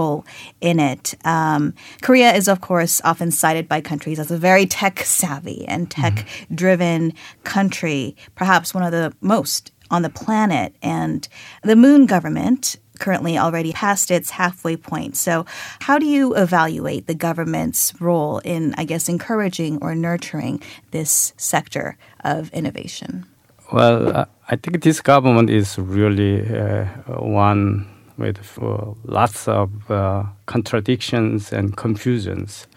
in 0.61 0.79
it. 0.79 1.15
Um, 1.25 1.73
Korea 2.01 2.33
is, 2.33 2.47
of 2.47 2.61
course, 2.61 3.01
often 3.03 3.31
cited 3.31 3.67
by 3.67 3.81
countries 3.81 4.19
as 4.19 4.31
a 4.31 4.37
very 4.37 4.65
tech 4.65 4.99
savvy 4.99 5.65
and 5.67 5.89
tech 5.89 6.27
driven 6.53 7.13
country, 7.43 8.15
perhaps 8.35 8.73
one 8.73 8.83
of 8.83 8.91
the 8.91 9.13
most 9.21 9.71
on 9.89 10.01
the 10.01 10.09
planet. 10.09 10.75
And 10.81 11.27
the 11.63 11.75
Moon 11.75 12.05
government 12.05 12.77
currently 12.99 13.37
already 13.37 13.73
past 13.73 14.11
its 14.11 14.29
halfway 14.29 14.77
point. 14.77 15.17
So, 15.17 15.45
how 15.81 15.97
do 15.99 16.05
you 16.05 16.35
evaluate 16.35 17.07
the 17.07 17.15
government's 17.15 17.93
role 17.99 18.39
in, 18.45 18.73
I 18.77 18.85
guess, 18.85 19.09
encouraging 19.09 19.79
or 19.81 19.95
nurturing 19.95 20.61
this 20.91 21.33
sector 21.37 21.97
of 22.23 22.49
innovation? 22.53 23.25
Well, 23.73 24.27
I 24.49 24.55
think 24.57 24.83
this 24.83 25.01
government 25.01 25.49
is 25.49 25.79
really 25.79 26.41
uh, 26.41 26.85
one 27.19 27.87
with 28.21 28.57
uh, 28.61 28.93
lots 29.03 29.47
of 29.47 29.69
uh, 29.91 30.23
contradictions 30.45 31.51
and 31.51 31.75
confusions. 31.75 32.67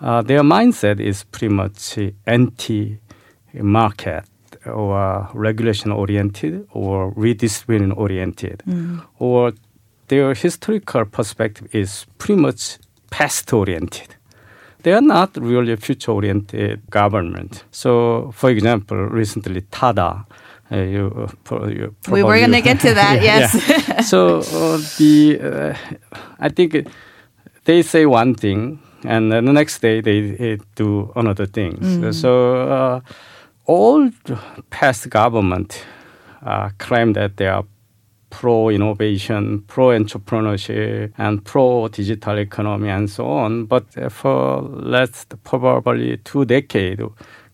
Uh, 0.00 0.20
their 0.22 0.42
mindset 0.42 1.00
is 1.00 1.24
pretty 1.24 1.54
much 1.54 1.98
anti-market 2.26 4.24
or 4.66 5.28
regulation 5.34 5.92
oriented 5.92 6.66
or 6.72 7.12
redistribution 7.16 7.92
oriented, 7.92 8.62
mm. 8.66 9.00
or 9.18 9.52
their 10.08 10.34
historical 10.34 11.04
perspective 11.04 11.68
is 11.74 12.06
pretty 12.18 12.40
much 12.40 12.78
past 13.10 13.52
oriented. 13.52 14.16
They 14.82 14.92
are 14.92 15.00
not 15.00 15.36
really 15.36 15.76
future 15.76 16.12
oriented 16.12 16.82
government. 16.90 17.64
So, 17.70 18.32
for 18.34 18.50
example, 18.50 18.96
recently 18.96 19.62
Tada. 19.62 20.26
Uh, 20.72 20.76
you, 20.76 21.28
you 21.68 21.94
we 22.08 22.22
were 22.22 22.38
going 22.38 22.52
to 22.60 22.62
get 22.62 22.80
to 22.80 22.94
that, 22.94 23.22
yeah, 23.22 23.40
yes. 23.40 23.68
Yeah. 23.68 24.00
so 24.12 24.38
uh, 24.38 24.78
the 24.98 25.38
uh, 25.40 25.76
I 26.38 26.48
think 26.48 26.86
they 27.64 27.82
say 27.82 28.06
one 28.06 28.34
thing, 28.34 28.78
and 29.04 29.30
the 29.30 29.42
next 29.42 29.80
day 29.82 30.00
they, 30.00 30.58
do 30.74 31.12
another 31.14 31.46
thing. 31.46 31.72
Mm. 31.76 32.14
So 32.14 32.68
uh, 32.68 33.00
all 33.66 34.10
past 34.70 35.10
government 35.10 35.84
uh, 36.42 36.70
claim 36.78 37.12
that 37.12 37.36
they 37.36 37.48
are 37.48 37.64
pro 38.30 38.70
innovation, 38.70 39.62
pro 39.68 39.88
entrepreneurship, 39.88 41.12
and 41.18 41.44
pro 41.44 41.86
digital 41.88 42.38
economy, 42.38 42.88
and 42.88 43.10
so 43.10 43.26
on. 43.26 43.66
But 43.66 43.84
for 44.10 44.62
last 44.62 45.34
probably 45.44 46.16
two 46.16 46.46
decades, 46.46 47.02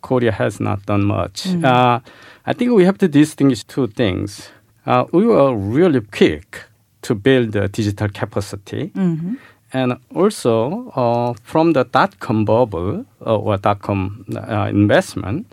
Korea 0.00 0.32
has 0.32 0.60
not 0.60 0.86
done 0.86 1.04
much. 1.04 1.44
Mm-hmm. 1.44 1.64
Uh, 1.64 2.00
I 2.46 2.52
think 2.52 2.72
we 2.72 2.84
have 2.84 2.98
to 2.98 3.08
distinguish 3.08 3.64
two 3.64 3.86
things. 3.88 4.50
Uh, 4.86 5.04
we 5.12 5.26
were 5.26 5.54
really 5.54 6.00
quick 6.00 6.64
to 7.02 7.14
build 7.14 7.52
the 7.52 7.68
digital 7.68 8.08
capacity. 8.08 8.90
Mm-hmm. 8.94 9.34
And 9.72 9.98
also, 10.14 10.90
uh, 10.96 11.34
from 11.42 11.74
the 11.74 11.84
dot 11.84 12.20
com 12.20 12.44
bubble 12.44 13.04
uh, 13.20 13.36
or 13.36 13.58
dot 13.58 13.82
com 13.82 14.24
uh, 14.34 14.68
investment, 14.70 15.46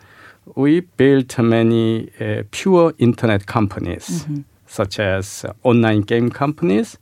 we 0.55 0.81
built 0.97 1.37
many 1.39 2.09
uh, 2.21 2.43
pure 2.51 2.93
internet 2.97 3.45
companies, 3.45 4.07
mm-hmm. 4.07 4.41
such 4.67 4.99
as 4.99 5.45
online 5.63 6.01
game 6.01 6.29
companies 6.29 6.97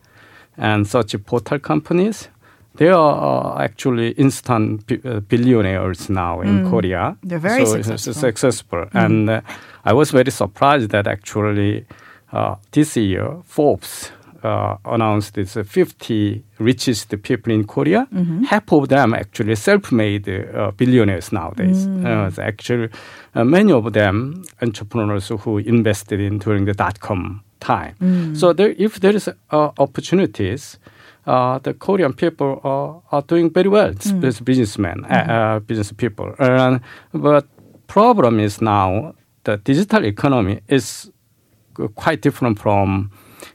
and 0.58 0.88
such 0.88 1.16
portal 1.26 1.60
companies. 1.60 2.30
They 2.76 2.90
are 2.90 3.62
actually 3.62 4.12
instant 4.12 4.92
uh, 4.92 5.20
billionaires 5.20 6.10
now 6.10 6.42
in 6.42 6.64
mm. 6.64 6.70
Korea. 6.70 7.16
They're 7.22 7.38
very 7.38 7.66
so 7.66 7.82
successful. 7.82 8.14
successful. 8.14 8.80
Mm. 8.80 9.06
And 9.06 9.30
uh, 9.30 9.42
I 9.86 9.94
was 9.94 10.12
very 10.12 10.32
surprised 10.32 10.90
that 10.90 11.08
actually 11.08 11.86
uh, 12.32 12.56
this 12.72 12.98
year 12.98 13.38
Forbes 13.44 14.12
uh, 14.44 14.78
announced 14.86 15.38
its 15.38 15.54
50 15.54 16.44
richest 16.60 17.22
people 17.22 17.54
in 17.54 17.66
Korea. 17.66 18.08
Mm-hmm. 18.14 18.44
Half 18.44 18.72
of 18.74 18.90
them 18.90 19.14
actually 19.14 19.56
self-made 19.56 20.30
uh, 20.30 20.72
billionaires 20.72 21.32
nowadays. 21.32 21.88
Mm. 21.88 22.38
Uh, 22.38 22.42
actually, 22.42 22.90
uh, 23.36 23.44
many 23.44 23.72
of 23.72 23.94
them 23.94 24.44
entrepreneurs 24.62 25.30
who 25.30 25.60
invested 25.60 26.20
in 26.20 26.40
during 26.40 26.66
the 26.66 26.74
dot-com 26.74 27.44
time. 27.60 27.96
Mm. 28.02 28.38
So 28.38 28.54
there, 28.54 28.74
if 28.78 29.00
there 29.00 29.16
is 29.16 29.28
uh, 29.28 29.72
opportunities, 29.78 30.78
uh, 31.26 31.60
the 31.60 31.74
Korean 31.74 32.14
people 32.14 32.60
are, 32.64 33.02
are 33.12 33.22
doing 33.22 33.50
very 33.50 33.70
well. 33.70 33.94
Mm. 33.94 34.24
As 34.24 34.40
businessmen, 34.40 35.04
mm-hmm. 35.04 35.66
business 35.66 35.92
people. 35.92 36.34
And, 36.40 36.82
but 37.14 37.48
problem 37.88 38.40
is 38.40 38.62
now 38.62 39.14
the 39.44 39.58
digital 39.58 40.06
economy 40.06 40.62
is 40.68 41.12
quite 41.96 42.22
different 42.22 42.60
from 42.60 43.12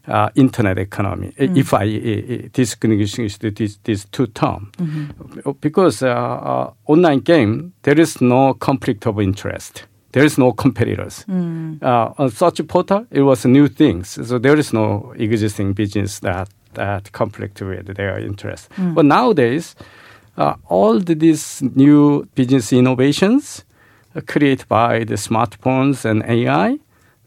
uh, 0.06 0.30
internet 0.34 0.78
economy. 0.78 1.32
Mm. 1.38 1.56
If 1.56 1.75
I 1.75 1.84
uh, 1.84 2.48
distinguish 2.52 3.14
these, 3.14 3.78
these 3.84 4.04
two 4.06 4.26
terms, 4.28 4.68
mm-hmm. 4.76 5.52
because 5.60 6.02
uh, 6.02 6.08
uh, 6.08 6.72
online 6.87 7.20
game 7.20 7.72
there 7.82 7.98
is 8.00 8.20
no 8.20 8.54
conflict 8.54 9.06
of 9.06 9.20
interest. 9.20 9.84
There 10.12 10.25
is 10.25 10.38
no 10.38 10.52
competitors. 10.52 11.25
Mm. 11.28 11.82
Uh, 11.82 12.12
on 12.16 12.30
such 12.30 12.60
a 12.60 12.64
portal, 12.64 13.06
it 13.10 13.22
was 13.22 13.44
new 13.44 13.68
things. 13.68 14.18
So 14.26 14.38
there 14.38 14.56
is 14.56 14.72
no 14.72 15.12
existing 15.16 15.75
business 15.75 16.20
that 16.20 16.48
that 16.75 17.12
conflict 17.12 17.60
with 17.60 17.94
their 17.96 18.18
interest. 18.18 18.70
Mm. 18.76 18.94
But 18.94 19.04
nowadays, 19.04 19.75
uh, 20.37 20.54
all 20.68 20.98
these 21.00 21.62
new 21.62 22.26
business 22.34 22.72
innovations 22.72 23.64
created 24.26 24.66
by 24.68 25.04
the 25.04 25.14
smartphones 25.14 26.04
and 26.04 26.22
AI 26.25 26.78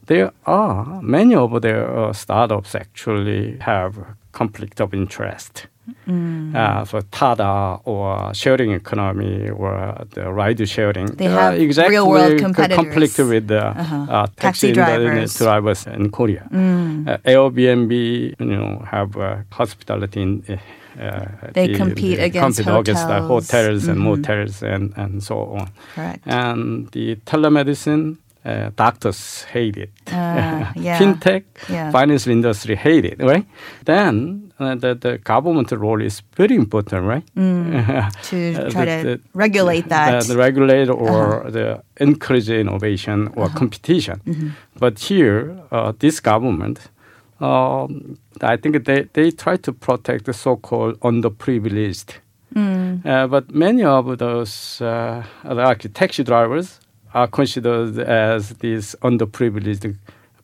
there 0.08 0.32
are 0.46 1.02
many 1.02 1.36
of 1.36 1.62
their 1.62 1.88
uh, 1.98 2.14
startups 2.14 2.76
actually 2.76 3.58
have 3.60 3.98
conflict 4.32 4.82
of 4.82 4.94
interest. 4.94 5.68
Mm. 6.08 6.56
Uh, 6.56 6.86
for 6.86 7.02
Tada 7.02 7.82
or 7.86 8.34
sharing 8.34 8.72
economy 8.72 9.50
or 9.50 10.06
the 10.12 10.32
ride 10.32 10.68
sharing, 10.68 11.08
they 11.08 11.26
have 11.26 11.60
exactly 11.60 11.96
real 11.96 12.10
world 12.10 12.40
competitors. 12.40 12.78
conflict 12.78 13.18
with 13.18 13.48
the 13.48 13.66
uh-huh. 13.66 14.08
uh, 14.10 14.28
taxi, 14.36 14.72
taxi 14.72 14.72
drivers. 14.74 15.38
drivers 15.38 15.88
in 15.88 16.12
Korea. 16.12 16.48
Mm. 16.52 17.08
Uh, 17.08 17.18
Airbnb, 17.20 17.92
you 18.40 18.46
know, 18.46 18.84
have 18.90 19.16
uh, 19.18 19.38
hospitality 19.52 20.22
in. 20.22 20.60
Uh, 21.00 21.26
they 21.54 21.68
the, 21.68 21.76
compete 21.76 22.18
the 22.18 22.26
against 22.26 22.58
compete 22.58 22.74
hotels, 22.74 23.04
against 23.04 23.28
hotels 23.28 23.82
mm-hmm. 23.84 23.92
and 23.92 24.00
motels 24.00 24.62
and, 24.62 24.94
and 24.98 25.24
so 25.24 25.38
on. 25.58 25.70
Correct. 25.96 26.22
And 26.28 26.90
the 26.92 27.16
telemedicine 27.26 28.18
uh, 28.44 28.72
doctors 28.76 29.44
hate 29.44 29.78
it. 29.78 29.92
Uh, 30.08 30.12
yeah. 30.76 31.00
Fintech, 31.00 31.44
yeah. 31.70 31.92
financial 31.92 32.32
industry 32.32 32.76
hate 32.76 33.06
it, 33.06 33.22
right? 33.22 33.46
Then 33.86 34.52
uh, 34.60 34.76
the, 34.76 34.96
the 34.96 35.18
government 35.20 35.72
role 35.72 36.02
is 36.02 36.22
very 36.36 36.56
important, 36.56 37.06
right? 37.06 37.24
Mm, 37.36 38.12
to 38.30 38.70
try 38.72 38.86
the, 38.86 39.04
to 39.04 39.04
the, 39.04 39.22
regulate 39.34 39.90
that. 39.90 40.24
The, 40.24 40.38
regulate 40.38 40.90
or 40.90 41.42
uh-huh. 41.42 41.50
the 41.50 41.84
encourage 41.98 42.50
innovation 42.50 43.28
or 43.36 43.46
uh-huh. 43.46 43.58
competition. 43.58 44.22
Mm-hmm. 44.26 44.50
But 44.78 45.00
here, 45.00 45.60
uh, 45.72 45.94
this 46.00 46.20
government, 46.20 46.80
um, 47.40 48.18
I 48.42 48.58
think 48.58 48.86
they, 48.86 49.04
they 49.14 49.32
try 49.32 49.58
to 49.58 49.72
protect 49.72 50.26
the 50.26 50.34
so-called 50.34 51.00
underprivileged. 51.02 52.16
Mm. 52.56 53.06
Uh, 53.06 53.28
but 53.28 53.54
many 53.54 53.84
of 53.84 54.18
those 54.18 54.82
uh, 54.82 55.24
like 55.46 55.94
taxi 55.94 56.24
drivers 56.24 56.81
are 57.14 57.28
considered 57.28 57.98
as 58.00 58.50
these 58.60 58.96
underprivileged 59.02 59.98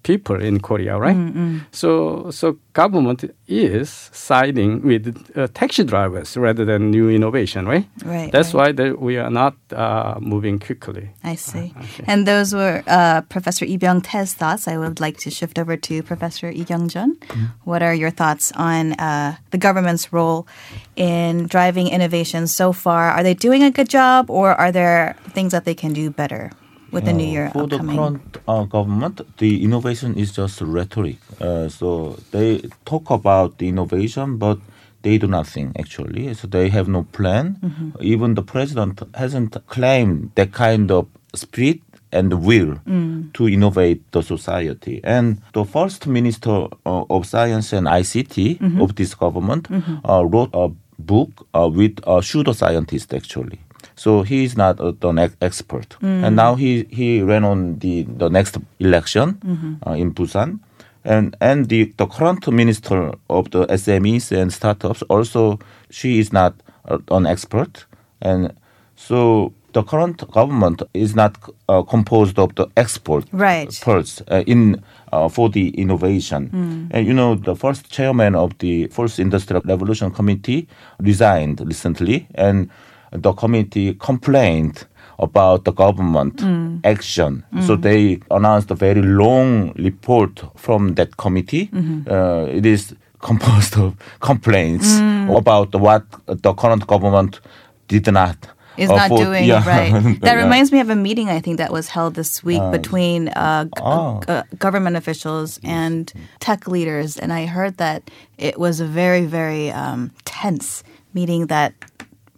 people 0.07 0.39
in 0.41 0.61
Korea, 0.61 0.97
right? 0.97 1.15
Mm-hmm. 1.15 1.67
So, 1.71 2.31
so 2.31 2.57
government 2.71 3.25
is 3.47 4.09
siding 4.13 4.81
with 4.81 5.05
uh, 5.35 5.47
taxi 5.53 5.83
drivers 5.83 6.37
rather 6.37 6.63
than 6.63 6.91
new 6.91 7.09
innovation, 7.09 7.67
right? 7.67 7.85
Right. 8.05 8.31
That's 8.31 8.53
right. 8.53 8.67
why 8.67 8.71
the, 8.71 8.95
we 8.95 9.17
are 9.17 9.29
not 9.29 9.55
uh, 9.75 10.15
moving 10.21 10.59
quickly. 10.59 11.09
I 11.23 11.35
see. 11.35 11.73
Uh, 11.75 11.83
okay. 11.83 12.05
And 12.07 12.25
those 12.25 12.55
were 12.55 12.83
uh, 12.87 13.21
Professor 13.27 13.65
Lee 13.65 13.77
Byung 13.77 14.01
Tae's 14.01 14.33
thoughts. 14.33 14.67
I 14.67 14.77
would 14.77 15.01
like 15.01 15.17
to 15.25 15.29
shift 15.29 15.59
over 15.59 15.75
to 15.75 16.03
Professor 16.03 16.53
Lee 16.53 16.63
Kyung 16.63 16.87
Jun. 16.87 17.15
Mm-hmm. 17.15 17.45
What 17.65 17.83
are 17.83 17.93
your 17.93 18.11
thoughts 18.11 18.53
on 18.55 18.93
uh, 18.93 19.35
the 19.51 19.57
government's 19.57 20.13
role 20.13 20.47
in 20.95 21.47
driving 21.47 21.89
innovation 21.89 22.47
so 22.47 22.71
far? 22.71 23.11
Are 23.11 23.23
they 23.23 23.33
doing 23.33 23.61
a 23.63 23.71
good 23.71 23.89
job, 23.89 24.29
or 24.29 24.55
are 24.55 24.71
there 24.71 25.17
things 25.35 25.51
that 25.51 25.65
they 25.65 25.75
can 25.75 25.91
do 25.91 26.09
better? 26.09 26.51
With 26.91 27.05
the 27.05 27.13
new 27.13 27.27
year 27.27 27.49
for 27.51 27.63
upcoming? 27.63 27.87
the 27.87 28.01
current 28.01 28.37
uh, 28.47 28.63
government, 28.63 29.37
the 29.37 29.63
innovation 29.63 30.15
is 30.15 30.31
just 30.31 30.61
rhetoric. 30.61 31.17
Uh, 31.39 31.67
so 31.69 32.17
they 32.31 32.61
talk 32.85 33.09
about 33.09 33.57
the 33.57 33.67
innovation, 33.67 34.37
but 34.37 34.59
they 35.03 35.17
do 35.17 35.27
nothing 35.27 35.73
actually. 35.77 36.33
So 36.33 36.47
they 36.47 36.69
have 36.69 36.87
no 36.87 37.03
plan. 37.03 37.57
Mm-hmm. 37.63 37.89
Even 38.01 38.35
the 38.35 38.43
president 38.43 39.01
hasn't 39.15 39.55
claimed 39.67 40.31
that 40.35 40.51
kind 40.51 40.91
of 40.91 41.07
spirit 41.35 41.81
and 42.11 42.33
will 42.45 42.75
mm. 42.87 43.33
to 43.33 43.47
innovate 43.47 44.11
the 44.11 44.21
society. 44.21 45.01
And 45.03 45.41
the 45.53 45.65
first 45.65 46.07
minister 46.07 46.67
uh, 46.85 47.03
of 47.09 47.25
science 47.25 47.73
and 47.73 47.87
ICT 47.87 48.59
mm-hmm. 48.59 48.81
of 48.81 48.95
this 48.95 49.13
government 49.13 49.69
mm-hmm. 49.69 50.09
uh, 50.09 50.23
wrote 50.23 50.49
a 50.53 50.69
book 50.99 51.47
uh, 51.53 51.69
with 51.71 51.99
a 52.07 52.23
pseudo 52.23 52.53
scientist 52.53 53.13
actually. 53.13 53.59
So 53.95 54.21
he 54.21 54.43
is 54.43 54.55
not 54.55 54.79
uh, 54.79 54.93
an 55.03 55.19
expert. 55.41 55.95
Mm. 56.01 56.23
And 56.23 56.35
now 56.35 56.55
he, 56.55 56.83
he 56.89 57.21
ran 57.21 57.43
on 57.43 57.79
the, 57.79 58.03
the 58.03 58.29
next 58.29 58.57
election 58.79 59.33
mm-hmm. 59.33 59.89
uh, 59.89 59.93
in 59.93 60.13
Busan. 60.13 60.59
And, 61.03 61.35
and 61.39 61.69
the, 61.69 61.93
the 61.97 62.05
current 62.05 62.47
minister 62.51 63.13
of 63.29 63.51
the 63.51 63.65
SMEs 63.67 64.31
and 64.31 64.51
startups 64.51 65.01
also, 65.03 65.59
she 65.89 66.19
is 66.19 66.33
not 66.33 66.53
uh, 66.85 66.97
an 67.11 67.25
expert. 67.25 67.85
And 68.21 68.53
so 68.95 69.53
the 69.73 69.83
current 69.83 70.29
government 70.31 70.81
is 70.93 71.15
not 71.15 71.37
uh, 71.69 71.83
composed 71.83 72.39
of 72.39 72.55
the 72.55 72.67
export 72.75 73.25
Right. 73.31 73.69
parts 73.81 74.21
uh, 74.27 74.43
in 74.47 74.81
uh, 75.13 75.29
for 75.29 75.49
the 75.49 75.69
innovation. 75.69 76.89
And 76.91 77.07
you 77.07 77.13
know, 77.13 77.35
the 77.35 77.55
first 77.55 77.91
chairman 77.91 78.35
of 78.35 78.57
the 78.57 78.87
first 78.87 79.19
Industrial 79.19 79.61
Revolution 79.65 80.11
Committee 80.11 80.67
resigned 80.99 81.61
recently, 81.61 82.27
and 82.35 82.69
the 83.11 83.33
committee 83.33 83.93
complained 83.95 84.85
about 85.19 85.65
the 85.65 85.71
government 85.71 86.43
action. 86.85 87.43
So 87.65 87.75
they 87.75 88.19
announced 88.29 88.69
a 88.71 88.75
very 88.75 89.01
long 89.01 89.73
report 89.75 90.43
from 90.55 90.95
that 90.95 91.17
committee. 91.17 91.69
Uh, 91.73 92.45
it 92.49 92.65
is 92.65 92.95
composed 93.21 93.77
of 93.77 93.95
complaints 94.19 94.99
about 95.35 95.73
what 95.75 96.03
the 96.27 96.53
current 96.53 96.85
government 96.87 97.39
did 97.87 98.11
not 98.13 98.37
is 98.77 98.91
uh, 98.91 98.95
not 98.95 99.09
for- 99.09 99.17
doing 99.17 99.45
yeah. 99.45 99.63
right. 99.67 99.91
That 100.21 100.35
Yeah. 100.37 100.43
reminds 100.43 100.71
me 100.71 100.79
of 100.81 100.89
a 100.91 100.95
meeting 100.95 101.29
I 101.29 101.39
think 101.39 101.57
that 101.57 101.71
was 101.71 101.87
held 101.89 102.13
this 102.13 102.43
week 102.43 102.61
between 102.71 103.29
uh, 103.29 103.63
g- 103.65 103.71
Oh. 103.81 104.21
uh, 104.27 104.43
government 104.59 104.95
officials 104.97 105.59
and 105.63 106.13
tech 106.39 106.67
leaders, 106.67 107.17
and 107.17 107.33
I 107.33 107.47
heard 107.47 107.77
that 107.77 108.11
it 108.37 108.59
was 108.59 108.79
a 108.79 108.85
very 108.85 109.25
very 109.25 109.71
um, 109.71 110.11
tense 110.25 110.83
meeting 111.15 111.47
that 111.47 111.73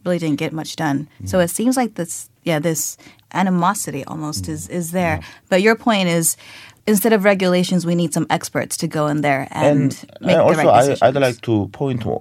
really 0.06 0.20
didn't 0.20 0.40
get 0.40 0.54
much 0.54 0.76
done. 0.76 1.08
So 1.26 1.40
it 1.40 1.50
seems 1.50 1.78
like 1.78 1.96
this, 1.96 2.30
yeah, 2.44 2.60
this 2.60 2.98
animosity 3.34 4.04
almost 4.06 4.48
is 4.50 4.68
is 4.70 4.92
there. 4.92 5.20
But 5.50 5.62
your 5.62 5.76
point 5.76 6.10
is. 6.10 6.38
Instead 6.88 7.14
of 7.14 7.24
regulations, 7.24 7.86
we 7.86 7.94
need 7.94 8.14
some 8.14 8.26
experts 8.32 8.76
to 8.78 8.88
go 8.88 9.06
in 9.06 9.22
there 9.22 9.48
and, 9.52 9.94
make 10.22 10.22
and 10.22 10.30
the 10.32 10.42
also 10.42 10.58
right 10.58 10.68
I, 10.68 10.80
decisions. 10.80 11.02
I'd 11.04 11.22
like 11.22 11.42
to 11.42 11.70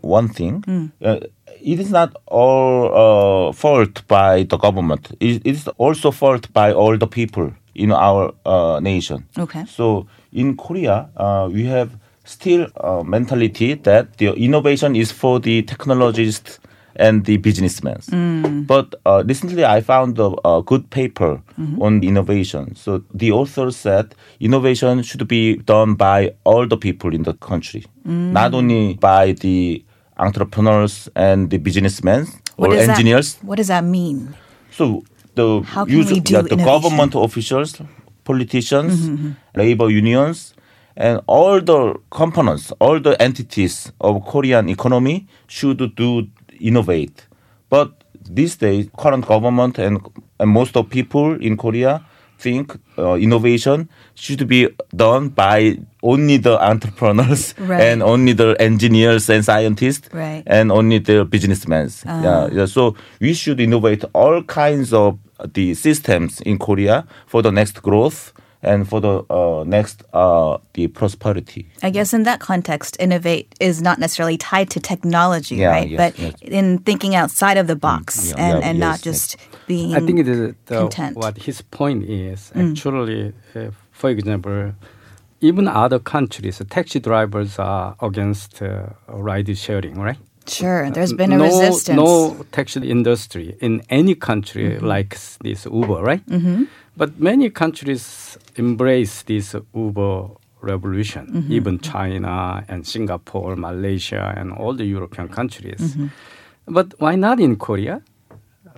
one 0.03 0.29
thing. 0.29 0.63
Hmm. 0.63 0.87
Uh, 1.01 1.21
it 1.63 1.81
is 1.81 1.91
not 1.91 2.15
all 2.27 3.49
uh, 3.49 3.53
fault 3.53 4.07
by 4.09 4.43
the 4.43 4.59
government. 4.59 5.17
It 5.21 5.41
it 5.47 5.55
is 5.55 5.69
also 5.79 6.11
fault 6.11 6.53
by 6.53 6.73
all 6.73 6.99
the 6.99 7.07
people 7.07 7.53
in 7.75 7.93
our 7.93 8.35
uh, 8.45 8.81
nation. 8.81 9.25
Okay. 9.39 9.65
So 9.67 10.07
in 10.33 10.57
Korea, 10.57 11.09
uh, 11.17 11.49
we 11.51 11.65
have 11.65 11.91
still 12.25 12.67
a 12.77 13.03
mentality 13.05 13.75
that 13.75 14.19
the 14.19 14.35
innovation 14.35 14.97
is 14.97 15.13
for 15.13 15.41
the 15.41 15.63
technologists 15.63 16.61
and 16.99 17.25
the 17.25 17.37
businessmen. 17.37 17.99
Hmm. 18.11 18.63
But 18.63 18.95
uh, 19.07 19.23
recently, 19.27 19.65
I 19.65 19.81
found 19.81 20.19
a, 20.19 20.31
a 20.45 20.63
good 20.63 20.91
paper 20.91 21.41
Mm-hmm. 21.59 21.83
on 21.83 22.05
innovation. 22.05 22.77
So 22.77 23.03
the 23.13 23.33
author 23.33 23.73
said 23.73 24.15
innovation 24.39 25.03
should 25.03 25.27
be 25.27 25.57
done 25.57 25.95
by 25.95 26.35
all 26.45 26.69
the 26.69 26.77
people 26.77 27.13
in 27.13 27.25
the 27.25 27.35
country, 27.35 27.85
Mm. 28.07 28.31
not 28.33 28.55
only 28.55 28.95
by 28.95 29.33
the 29.33 29.83
entrepreneurs 30.19 31.09
and 31.17 31.51
the 31.51 31.59
businessmen 31.59 32.27
What 32.57 32.71
or 32.71 32.75
does 32.77 32.87
that- 32.87 32.93
engineers. 32.99 33.39
what 33.43 33.57
does 33.57 33.67
that 33.69 33.83
mean? 33.85 34.35
So 34.71 35.03
the 35.35 35.63
How 35.63 35.85
can 35.85 35.99
we 35.99 36.21
do 36.21 36.33
yeah, 36.33 36.43
the 36.43 36.55
government 36.57 37.15
officials, 37.17 37.81
politicians, 38.25 38.95
Mm-hmm, 39.09 39.31
labor 39.57 39.91
unions, 39.91 40.55
and 40.97 41.21
all 41.27 41.61
the 41.61 41.95
components, 42.11 42.73
all 42.81 43.01
the 43.01 43.21
entities 43.21 43.91
of 44.01 44.25
Korean 44.27 44.69
economy 44.69 45.27
should 45.49 45.95
do 45.97 46.29
innovate. 46.61 47.27
But 47.71 48.05
these 48.31 48.57
days, 48.57 48.89
current 48.97 49.27
government 49.27 49.79
and, 49.79 50.01
and 50.41 50.51
most 50.51 50.77
of 50.77 50.89
people 50.91 51.35
in 51.41 51.57
Korea 51.57 52.05
think 52.39 52.79
uh, 52.97 53.15
innovation 53.15 53.89
should 54.15 54.47
be 54.47 54.69
done 54.95 55.29
by 55.29 55.77
only 56.05 56.37
the 56.37 56.57
entrepreneurs 56.63 57.53
Right. 57.59 57.81
and 57.81 58.03
only 58.03 58.33
the 58.33 58.55
engineers 58.61 59.29
and 59.29 59.45
scientists 59.45 60.09
Right. 60.13 60.45
and 60.47 60.71
only 60.71 60.99
the 60.99 61.25
businessmen. 61.25 61.91
Ah. 62.07 62.23
Yeah, 62.23 62.49
yeah. 62.53 62.67
So 62.67 62.95
we 63.21 63.35
should 63.35 63.59
innovate 63.61 64.05
all 64.15 64.43
kinds 64.45 64.93
of 64.93 65.19
the 65.55 65.75
systems 65.75 66.41
in 66.43 66.59
Korea 66.59 67.07
for 67.27 67.43
the 67.43 67.51
next 67.51 67.83
growth 67.83 68.33
and 68.63 68.89
for 68.89 69.01
the 69.01 69.25
uh, 69.31 69.65
next 69.65 70.03
uh, 70.13 70.59
the 70.75 70.89
prosperity. 70.89 71.69
I 71.83 71.91
guess 71.91 72.13
in 72.13 72.25
that 72.25 72.41
context, 72.41 72.97
innovate 72.99 73.55
is 73.61 73.81
not 73.81 73.99
necessarily 73.99 74.37
tied 74.37 74.71
to 74.71 74.81
technology, 74.81 75.57
Yeah, 75.57 75.71
right? 75.71 75.89
yes, 75.89 75.99
but 75.99 76.19
yes. 76.19 76.35
in 76.43 76.79
thinking 76.79 77.15
outside 77.15 77.57
of 77.57 77.67
the 77.67 77.77
box 77.77 78.31
yeah, 78.31 78.35
and, 78.37 78.59
yeah, 78.59 78.69
and 78.69 78.79
not 78.79 78.99
yes, 78.99 79.03
just 79.03 79.37
being 79.67 79.95
I 79.95 80.01
think 80.01 80.19
it 80.19 80.29
is 80.29 80.55
the, 80.67 80.81
content. 80.81 81.17
what 81.17 81.39
his 81.39 81.63
point 81.63 82.05
is 82.05 82.53
actually, 82.55 83.33
uh, 83.55 83.71
for 83.93 84.11
example, 84.11 84.75
even 85.41 85.69
other 85.69 85.99
countries, 86.01 86.61
taxi 86.69 86.99
drivers 86.99 87.59
are 87.59 87.95
against 88.03 88.61
uh, 88.61 88.87
ride 89.09 89.57
sharing, 89.57 89.95
right? 90.01 90.19
Sure, 90.49 90.91
there's 90.91 91.13
been 91.13 91.33
a 91.33 91.37
no, 91.37 91.45
resistance. 91.45 91.97
No 91.97 92.45
taxi 92.53 92.91
industry 92.91 93.57
in 93.61 93.83
any 93.91 94.15
country 94.15 94.79
likes 94.79 95.37
this 95.43 95.67
Uber, 95.67 96.03
right? 96.03 96.25
Mm-hmm. 96.27 96.65
But 96.97 97.21
many 97.21 97.51
countries 97.51 98.28
embrace 98.59 99.23
this 99.23 99.55
Uber 99.75 100.29
revolution, 100.61 101.47
even 101.49 101.79
China 101.79 102.65
and 102.69 102.87
Singapore, 102.87 103.57
Malaysia, 103.57 104.35
and 104.37 104.53
all 104.53 104.75
the 104.75 104.85
European 104.85 105.29
countries. 105.29 105.97
But 106.67 106.95
why 106.99 107.15
not 107.17 107.39
in 107.41 107.57
Korea? 107.57 108.03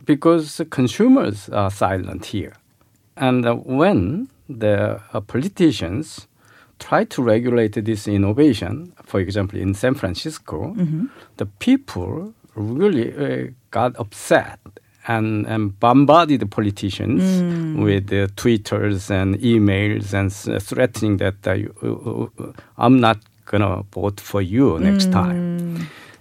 Because 0.05 0.61
consumers 0.71 1.49
are 1.49 1.71
silent 1.71 2.27
here. 2.27 2.55
And 3.17 3.45
uh, 3.47 3.55
when 3.55 4.29
the 4.49 5.01
uh, 5.13 5.21
politicians 5.21 6.27
try 6.79 7.05
to 7.05 7.23
regulate 7.23 7.75
this 7.85 8.09
innovation, 8.09 8.93
for 9.05 9.21
example, 9.21 9.59
in 9.59 9.75
San 9.75 9.95
Francisco, 9.95 10.75
the 11.37 11.47
people 11.47 12.33
really 12.55 13.13
uh, 13.15 13.51
got 13.71 13.97
upset 13.99 14.59
and, 15.09 15.47
and 15.47 15.79
bombarded 15.81 16.41
the 16.41 16.47
politicians 16.47 17.23
with 17.75 18.13
uh, 18.13 18.27
tweeters 18.37 19.11
and 19.11 19.37
emails 19.41 20.13
and 20.13 20.27
s- 20.31 20.63
threatening 20.65 21.17
that 21.19 21.35
uh, 21.47 21.53
you, 21.53 21.75
uh, 21.83 22.43
uh, 22.43 22.53
I'm 22.79 23.01
not 23.01 23.19
going 23.47 23.63
to 23.63 23.85
vote 23.93 24.21
for 24.21 24.43
you 24.43 24.79
next 24.79 25.11
time. 25.11 25.41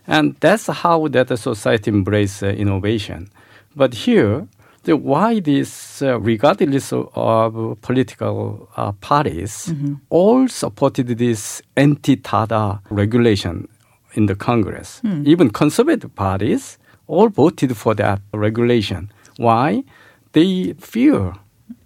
And 0.08 0.36
that's 0.40 0.68
how 0.68 1.08
that 1.10 1.28
the 1.28 1.38
society 1.38 1.92
embrace 1.92 2.42
uh, 2.42 2.48
innovation. 2.48 3.30
But 3.76 3.94
here, 3.94 4.48
the 4.84 4.96
why 4.98 5.40
this, 5.40 6.02
uh, 6.02 6.20
regardless 6.20 6.92
of, 6.94 7.10
of 7.16 7.80
political 7.82 8.70
uh, 8.78 8.94
parties, 9.02 9.74
all 10.10 10.48
supported 10.48 11.08
this 11.18 11.62
anti-TADA 11.76 12.80
regulation 12.90 13.68
in 14.14 14.26
the 14.26 14.36
Congress. 14.36 15.02
Even 15.26 15.50
conservative 15.52 16.16
parties 16.16 16.78
all 17.10 17.28
voted 17.30 17.76
for 17.76 17.96
that 17.96 18.22
regulation. 18.34 19.12
Why? 19.38 19.84
They 20.32 20.74
fear 20.80 21.34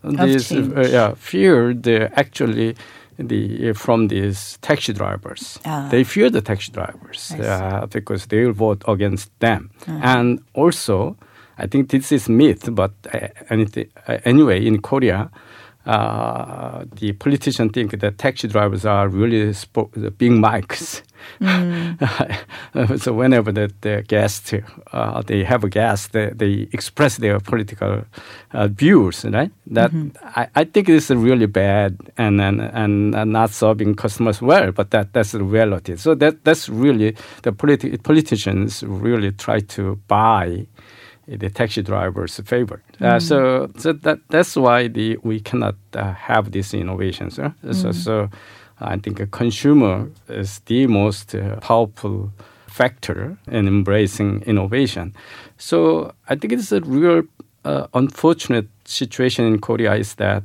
this, 0.04 0.52
uh, 0.52 0.88
yeah, 0.92 1.14
fear 1.16 1.74
the 1.74 2.12
actually 2.20 2.76
the 3.18 3.74
from 3.74 4.08
these 4.08 4.58
taxi 4.62 4.94
drivers. 4.94 5.60
Ah. 5.66 5.88
They 5.90 6.04
fear 6.04 6.30
the 6.30 6.42
taxi 6.42 6.72
drivers 6.72 7.32
uh, 7.32 7.88
because 7.90 8.28
they 8.28 8.46
will 8.46 8.54
vote 8.54 8.84
against 8.88 9.32
them. 9.40 9.72
And 9.88 10.42
also, 10.54 11.16
I 11.58 11.68
think 11.68 11.90
this 11.90 12.12
is 12.12 12.28
myth, 12.28 12.70
but 12.72 12.92
uh, 13.14 13.28
anything, 13.50 13.88
uh, 14.08 14.18
anyway, 14.26 14.66
in 14.66 14.82
Korea, 14.82 15.30
uh, 15.86 16.86
the 16.96 17.14
politicians 17.14 17.72
think 17.74 18.00
that 18.00 18.18
taxi 18.18 18.48
drivers 18.48 18.86
are 18.86 19.08
really 19.08 19.52
spo- 19.54 19.92
the 19.94 20.12
big 20.12 20.32
mics. 20.32 21.02
so 22.98 23.14
whenever 23.14 23.52
the, 23.52 23.72
the 23.82 24.04
guest, 24.08 24.54
uh, 24.92 25.22
they 25.22 25.44
have 25.44 25.64
a 25.64 25.70
guest, 25.70 26.12
they, 26.12 26.30
they 26.30 26.68
express 26.72 27.18
their 27.18 27.40
political 27.40 28.04
uh, 28.52 28.68
views, 28.68 29.26
right? 29.26 29.52
That 29.68 29.92
I, 30.24 30.48
I 30.56 30.64
think 30.66 30.88
this 30.88 31.10
is 31.10 31.18
really 31.18 31.48
bad 31.48 31.98
and, 32.18 32.42
and 32.42 32.62
and 32.62 33.12
not 33.32 33.52
serving 33.52 33.96
customers 33.96 34.42
well, 34.42 34.72
but 34.72 34.92
that 34.92 35.14
that's 35.14 35.32
the 35.32 35.44
reality. 35.44 35.96
So 35.98 36.16
that 36.16 36.44
that's 36.44 36.70
really 36.70 37.16
the 37.44 37.52
politi- 37.52 38.02
politicians 38.02 38.84
really 38.84 39.32
try 39.32 39.60
to 39.60 39.96
buy 40.08 40.68
the 41.28 41.50
taxi 41.50 41.82
drivers' 41.82 42.40
favor. 42.46 42.82
Uh, 43.00 43.20
so, 43.20 43.72
so 43.78 43.94
that 43.94 44.20
that's 44.30 44.56
why 44.56 44.88
the 44.88 45.18
we 45.24 45.40
cannot 45.40 45.76
uh, 45.94 46.14
have 46.14 46.52
these 46.52 46.74
innovations. 46.74 47.38
huh? 47.38 47.52
So, 47.72 47.92
so 47.92 48.30
I 48.84 48.98
think 48.98 49.20
a 49.20 49.28
consumer 49.28 50.10
is 50.28 50.60
the 50.66 50.88
most 50.88 51.36
uh, 51.36 51.58
powerful 51.58 52.32
factor 52.68 53.38
in 53.48 53.68
embracing 53.68 54.42
innovation. 54.46 55.14
So 55.58 56.14
I 56.28 56.36
think 56.36 56.54
it's 56.54 56.72
a 56.72 56.82
real 56.82 57.24
uh, 57.66 57.88
unfortunate 57.94 58.68
situation 58.86 59.46
in 59.46 59.60
Korea 59.60 59.96
is 59.96 60.16
that 60.16 60.44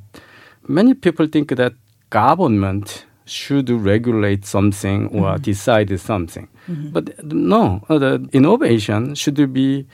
many 0.66 0.94
people 0.94 1.27
think 1.27 1.48
that 1.57 1.72
government 2.11 3.07
should 3.24 3.68
regulate 3.70 4.46
something 4.46 5.09
or 5.09 5.38
decide 5.38 5.98
something. 6.01 6.48
But 6.92 7.24
no, 7.24 7.83
uh, 7.88 7.98
the 7.98 8.29
innovation 8.33 9.14
should 9.14 9.53
be 9.53 9.87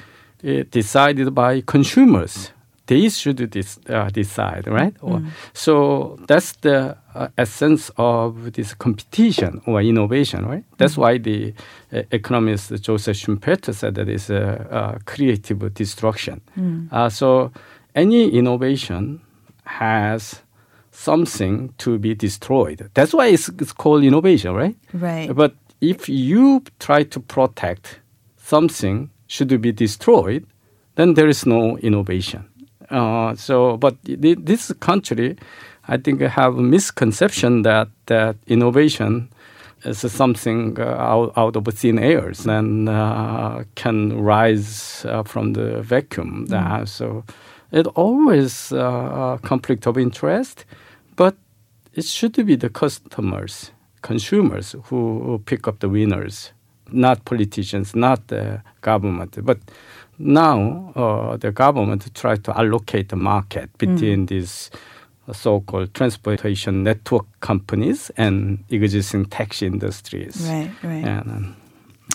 uh, 0.46 0.64
decided 0.70 1.34
by 1.34 1.62
consumers. 1.62 2.50
They 2.86 3.08
should 3.08 3.50
dis- 3.50 3.78
uh, 3.88 4.10
decide, 4.10 4.66
right? 4.66 4.94
Or- 5.00 5.22
So 5.54 6.18
that's 6.28 6.52
the 6.60 6.96
uh, 7.14 7.28
essence 7.38 7.90
of 7.96 8.52
this 8.52 8.74
competition 8.74 9.60
or 9.66 9.80
innovation, 9.80 10.44
right? 10.46 10.64
That's 10.78 10.96
why 10.98 11.18
the 11.18 11.54
uh, 11.92 12.02
economist 12.10 12.72
Joseph 12.82 13.16
Schumpeter 13.16 13.72
said 13.74 13.94
that 13.94 14.08
it's 14.08 14.28
a, 14.30 14.66
uh 14.70 14.98
creative 15.06 15.72
destruction. 15.74 16.40
Uh, 16.92 17.08
so 17.08 17.50
any 17.94 18.28
innovation 18.30 19.20
has 19.64 20.42
something 20.90 21.72
to 21.78 21.98
be 21.98 22.14
destroyed. 22.14 22.90
That's 22.94 23.12
why 23.14 23.26
it's, 23.28 23.48
it's 23.48 23.72
called 23.72 24.04
innovation, 24.04 24.54
right? 24.54 24.76
Right. 24.92 25.34
But 25.34 25.54
if 25.80 26.08
you 26.08 26.62
try 26.78 27.04
to 27.04 27.20
protect 27.20 28.00
something 28.36 29.10
should 29.26 29.60
be 29.60 29.72
destroyed, 29.72 30.46
then 30.96 31.14
there 31.14 31.28
is 31.28 31.44
no 31.46 31.76
innovation. 31.78 32.44
Uh, 32.94 33.34
so, 33.34 33.76
but 33.76 33.96
this 34.04 34.72
country, 34.78 35.36
I 35.88 35.96
think, 35.96 36.20
have 36.20 36.56
a 36.56 36.62
misconception 36.62 37.62
that 37.62 37.88
that 38.06 38.36
innovation 38.46 39.28
is 39.84 39.98
something 40.12 40.78
uh, 40.78 40.84
out, 40.84 41.32
out 41.36 41.56
of 41.56 41.66
thin 41.74 41.98
air 41.98 42.32
and 42.46 42.88
uh, 42.88 43.64
can 43.74 44.22
rise 44.22 45.04
uh, 45.06 45.24
from 45.24 45.54
the 45.54 45.82
vacuum. 45.82 46.46
Mm. 46.48 46.88
so, 46.88 47.24
it 47.72 47.86
always 47.88 48.72
uh, 48.72 49.36
a 49.36 49.40
conflict 49.42 49.86
of 49.88 49.98
interest, 49.98 50.64
but 51.16 51.36
it 51.94 52.04
should 52.04 52.34
be 52.46 52.54
the 52.54 52.70
customers, 52.70 53.72
consumers 54.02 54.76
who 54.84 55.42
pick 55.46 55.66
up 55.66 55.80
the 55.80 55.88
winners, 55.88 56.52
not 56.94 57.24
politicians, 57.24 57.94
not 57.94 58.28
the 58.28 58.62
government, 58.80 59.36
but 59.44 59.58
now 60.18 60.92
uh, 60.94 61.36
the 61.36 61.50
government 61.50 62.14
tries 62.14 62.38
to 62.40 62.56
allocate 62.56 63.08
the 63.08 63.16
market 63.16 63.76
between 63.78 64.26
mm. 64.26 64.28
these 64.28 64.70
so-called 65.32 65.92
transportation 65.94 66.82
network 66.84 67.26
companies 67.40 68.10
and 68.16 68.62
existing 68.70 69.24
taxi 69.26 69.66
industries. 69.66 70.36
Right, 70.48 70.70
right. 70.82 71.04
And, 71.04 71.30
um, 71.30 71.56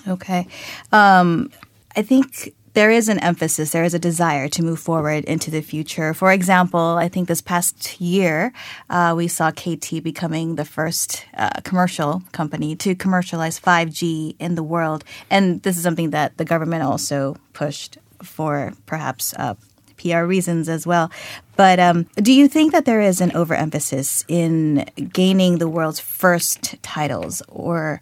okay. 0.07 0.47
Um, 0.91 1.51
I 1.95 2.03
think 2.03 2.53
there 2.73 2.91
is 2.91 3.09
an 3.09 3.19
emphasis, 3.19 3.71
there 3.71 3.83
is 3.83 3.93
a 3.93 3.99
desire 3.99 4.47
to 4.49 4.63
move 4.63 4.79
forward 4.79 5.25
into 5.25 5.51
the 5.51 5.61
future. 5.61 6.13
For 6.13 6.31
example, 6.31 6.79
I 6.79 7.09
think 7.09 7.27
this 7.27 7.41
past 7.41 7.99
year, 7.99 8.53
uh, 8.89 9.13
we 9.15 9.27
saw 9.27 9.51
KT 9.51 10.03
becoming 10.03 10.55
the 10.55 10.65
first 10.65 11.25
uh, 11.35 11.49
commercial 11.63 12.23
company 12.31 12.75
to 12.77 12.95
commercialize 12.95 13.59
5G 13.59 14.35
in 14.39 14.55
the 14.55 14.63
world. 14.63 15.03
And 15.29 15.61
this 15.63 15.77
is 15.77 15.83
something 15.83 16.11
that 16.11 16.37
the 16.37 16.45
government 16.45 16.83
also 16.83 17.37
pushed 17.53 17.97
for 18.21 18.73
perhaps 18.85 19.33
uh, 19.37 19.55
PR 19.99 20.23
reasons 20.23 20.69
as 20.69 20.87
well. 20.87 21.11
But 21.55 21.79
um, 21.79 22.07
do 22.15 22.31
you 22.31 22.47
think 22.47 22.71
that 22.71 22.85
there 22.85 23.01
is 23.01 23.21
an 23.21 23.31
overemphasis 23.31 24.23
in 24.27 24.85
gaining 25.11 25.57
the 25.57 25.67
world's 25.67 25.99
first 25.99 26.81
titles, 26.81 27.41
or 27.49 28.01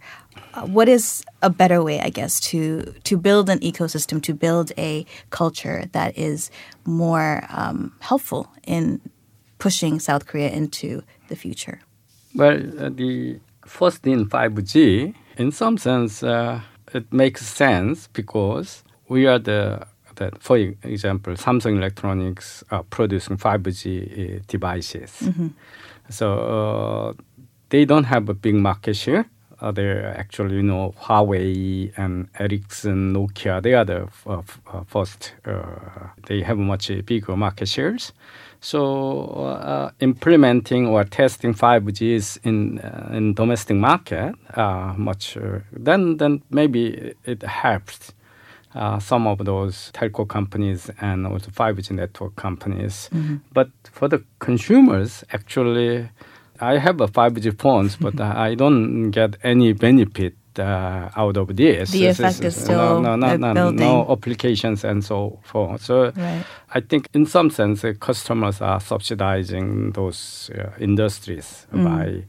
what 0.66 0.90
is 0.90 1.24
a 1.42 1.50
better 1.50 1.84
way, 1.84 2.00
I 2.00 2.10
guess, 2.10 2.40
to 2.52 2.94
to 3.04 3.18
build 3.18 3.50
an 3.50 3.60
ecosystem, 3.60 4.22
to 4.24 4.34
build 4.34 4.72
a 4.78 5.06
culture 5.30 5.86
that 5.92 6.18
is 6.18 6.52
more 6.86 7.46
um, 7.50 7.94
helpful 8.00 8.48
in 8.66 9.02
pushing 9.60 10.00
South 10.00 10.28
Korea 10.28 10.50
into 10.50 11.04
the 11.28 11.36
future? 11.36 11.80
Well, 12.36 12.62
uh, 12.80 12.90
the 12.90 13.40
first 13.66 14.06
in 14.06 14.30
5G, 14.30 15.14
in 15.38 15.52
some 15.52 15.78
sense, 15.78 16.24
uh, 16.24 16.62
it 16.94 17.12
makes 17.12 17.46
sense 17.46 18.08
because 18.08 18.84
we 19.10 19.26
are 19.28 19.40
the 19.40 19.88
that, 20.16 20.42
for 20.42 20.58
example, 20.58 21.34
Samsung 21.34 21.78
Electronics 21.78 22.64
are 22.72 22.84
producing 22.84 23.38
5G 23.38 23.86
uh, 24.38 24.44
devices. 24.48 25.12
Mm-hmm. 25.22 25.48
So 26.10 26.40
uh, 26.40 27.14
they 27.70 27.86
don't 27.86 28.06
have 28.06 28.28
a 28.30 28.34
big 28.34 28.56
market 28.56 28.96
share 28.96 29.30
uh, 29.60 29.72
they're 29.72 30.16
actually, 30.18 30.56
you 30.56 30.64
know, 30.64 30.94
Huawei 31.02 31.92
and 31.98 32.28
Ericsson, 32.40 33.14
Nokia. 33.14 33.62
They 33.62 33.74
are 33.74 33.86
the 33.86 34.08
uh, 34.26 34.42
uh, 34.68 34.84
first. 34.86 35.34
Uh, 35.46 36.10
they 36.28 36.42
have 36.42 36.58
much 36.58 36.92
bigger 37.06 37.36
market 37.36 37.68
shares. 37.68 38.14
So 38.60 39.30
uh, 39.30 39.92
implementing 40.00 40.88
or 40.88 41.04
testing 41.04 41.54
5G 41.54 42.40
in 42.44 42.80
uh, 42.80 43.10
in 43.14 43.34
domestic 43.34 43.78
market 43.78 44.36
much. 44.98 45.38
then 45.72 46.18
then 46.18 46.42
maybe 46.50 47.14
it 47.24 47.44
helps. 47.44 48.14
some 49.00 49.26
of 49.28 49.40
those 49.44 49.92
telco 49.94 50.26
companies 50.28 50.92
and 51.02 51.26
also 51.26 51.50
5G 51.52 51.92
network 51.92 52.36
companies. 52.36 53.10
Mm-hmm. 53.12 53.38
But 53.54 53.70
for 53.92 54.08
the 54.08 54.24
consumers, 54.40 55.24
actually, 55.32 56.10
I 56.62 56.78
have 56.78 57.02
a 57.02 57.08
5G 57.08 57.60
phones, 57.60 57.96
but 57.96 58.20
I 58.20 58.56
don't 58.56 59.12
get 59.12 59.38
any 59.44 59.74
benefit 59.74 60.36
uh, 60.60 61.10
out 61.16 61.38
of 61.38 61.56
this. 61.56 61.92
The 61.92 62.08
effect 62.08 62.42
is 62.42 62.56
still 62.56 63.02
no, 63.02 63.16
no, 63.16 63.38
no, 63.38 63.54
no, 63.54 63.72
no, 63.72 64.12
applications 64.12 64.84
and 64.84 65.04
so 65.04 65.40
forth. 65.44 65.84
So 65.84 66.12
right. 66.16 66.44
I 66.74 66.80
think 66.80 67.10
in 67.14 67.26
some 67.26 67.50
sense, 67.50 67.84
uh, 67.84 67.94
customers 68.00 68.62
are 68.62 68.80
subsidizing 68.80 69.92
those 69.92 70.50
uh, 70.58 70.72
industries 70.80 71.68
mm. 71.74 71.84
by 71.84 72.24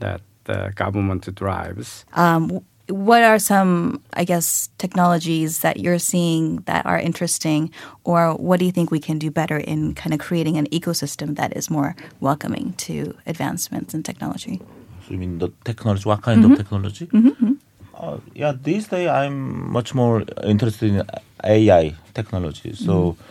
that 0.00 0.20
the 0.44 0.72
government 0.74 1.32
drives. 1.34 2.04
Um, 2.14 2.64
what 2.88 3.22
are 3.22 3.38
some, 3.38 4.02
I 4.14 4.24
guess, 4.24 4.70
technologies 4.78 5.60
that 5.60 5.78
you're 5.78 5.98
seeing 5.98 6.56
that 6.66 6.86
are 6.86 6.98
interesting, 6.98 7.70
or 8.04 8.34
what 8.34 8.58
do 8.58 8.64
you 8.64 8.72
think 8.72 8.90
we 8.90 9.00
can 9.00 9.18
do 9.18 9.30
better 9.30 9.58
in 9.58 9.94
kind 9.94 10.14
of 10.14 10.20
creating 10.20 10.56
an 10.56 10.66
ecosystem 10.66 11.36
that 11.36 11.56
is 11.56 11.70
more 11.70 11.94
welcoming 12.20 12.72
to 12.78 13.14
advancements 13.26 13.94
in 13.94 14.02
technology? 14.02 14.60
So 15.06 15.12
you 15.12 15.18
mean 15.18 15.38
the 15.38 15.52
technology? 15.64 16.08
What 16.08 16.22
kind 16.22 16.42
mm-hmm. 16.42 16.52
of 16.52 16.58
technology? 16.58 17.06
Mm-hmm. 17.06 17.52
Uh, 17.94 18.18
yeah, 18.34 18.52
these 18.52 18.88
days 18.88 19.08
I'm 19.08 19.70
much 19.70 19.94
more 19.94 20.24
interested 20.44 20.90
in 20.90 21.02
AI 21.44 21.94
technology. 22.14 22.74
So. 22.74 23.12
Mm-hmm 23.12 23.22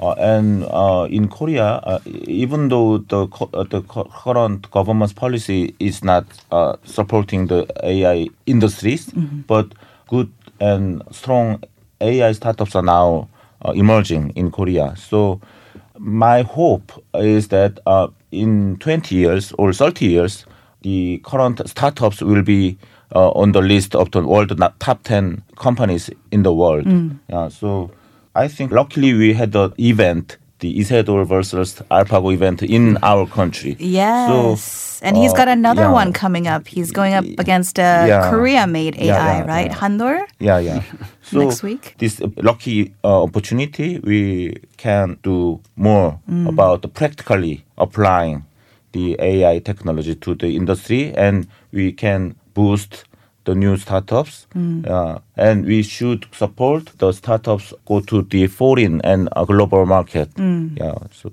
uh, 0.00 0.12
and 0.12 0.64
uh, 0.64 1.06
in 1.08 1.28
Korea, 1.28 1.80
uh, 1.84 2.00
even 2.06 2.68
though 2.68 2.98
the 2.98 3.28
uh, 3.52 3.62
the 3.62 3.82
current 3.82 4.68
government's 4.72 5.12
policy 5.12 5.74
is 5.78 6.02
not 6.02 6.24
uh, 6.50 6.76
supporting 6.84 7.46
the 7.46 7.66
AI 7.84 8.28
industries, 8.46 9.06
mm-hmm. 9.06 9.42
but 9.42 9.72
good 10.08 10.32
and 10.60 11.02
strong 11.12 11.62
AI 12.00 12.32
startups 12.32 12.74
are 12.74 12.82
now 12.82 13.28
uh, 13.64 13.70
emerging 13.70 14.30
in 14.30 14.50
Korea. 14.50 14.96
So 14.96 15.40
my 15.96 16.42
hope 16.42 16.90
is 17.14 17.48
that 17.48 17.78
in 18.32 18.76
20 18.78 19.14
years 19.14 19.52
or 19.58 19.72
30 19.72 20.06
years, 20.06 20.44
the 20.82 21.20
current 21.24 21.66
startups 21.68 22.20
will 22.20 22.42
be 22.42 22.76
on 23.12 23.52
the 23.52 23.62
list 23.62 23.94
of 23.94 24.10
the 24.10 24.20
world 24.22 24.60
top 24.80 25.04
10 25.04 25.42
companies 25.56 26.10
in 26.32 26.42
the 26.42 26.52
world. 26.52 26.84
Mm. 26.84 27.52
so 27.52 27.92
I 28.34 28.48
think 28.48 28.72
luckily 28.72 29.14
we 29.14 29.32
had 29.34 29.52
the 29.52 29.72
event 29.78 30.38
the 30.64 30.72
Lee 30.72 30.84
Sedol 30.84 31.26
versus 31.26 31.82
AlphaGo 31.90 32.32
event 32.32 32.62
in 32.62 32.96
our 33.02 33.26
country. 33.26 33.76
Yes. 33.78 34.62
So, 34.62 35.06
and 35.06 35.16
he's 35.16 35.34
got 35.34 35.48
uh, 35.48 35.52
another 35.52 35.82
yeah. 35.82 35.92
one 35.92 36.12
coming 36.12 36.46
up. 36.46 36.66
He's 36.66 36.90
going 36.90 37.12
up 37.12 37.24
against 37.38 37.78
a 37.78 38.06
yeah. 38.08 38.30
Korea-made 38.30 38.96
AI, 38.96 39.04
yeah, 39.04 39.44
right? 39.44 39.70
HanDol? 39.70 40.26
Yeah, 40.38 40.58
yeah. 40.58 40.82
So 41.22 41.38
Next 41.38 41.62
week. 41.62 41.94
This 41.98 42.20
lucky 42.36 42.94
uh, 43.02 43.22
opportunity, 43.22 43.98
we 43.98 44.58
can 44.76 45.18
do 45.22 45.60
more 45.74 46.20
mm. 46.30 46.46
about 46.46 46.92
practically 46.92 47.64
applying 47.78 48.44
the 48.92 49.16
AI 49.18 49.58
technology 49.58 50.14
to 50.14 50.34
the 50.34 50.54
industry, 50.54 51.12
and 51.14 51.48
we 51.72 51.92
can 51.92 52.36
boost 52.52 53.04
the 53.44 53.54
new 53.54 53.76
startups, 53.76 54.46
mm. 54.54 54.86
uh, 54.88 55.18
and 55.36 55.66
we 55.66 55.82
should 55.82 56.26
support 56.32 56.86
the 56.98 57.12
startups 57.12 57.72
go 57.86 58.00
to 58.00 58.22
the 58.22 58.46
foreign 58.46 59.00
and 59.02 59.28
global 59.46 59.86
market. 59.86 60.32
Mm. 60.34 60.78
Yeah. 60.78 60.94
So. 61.12 61.30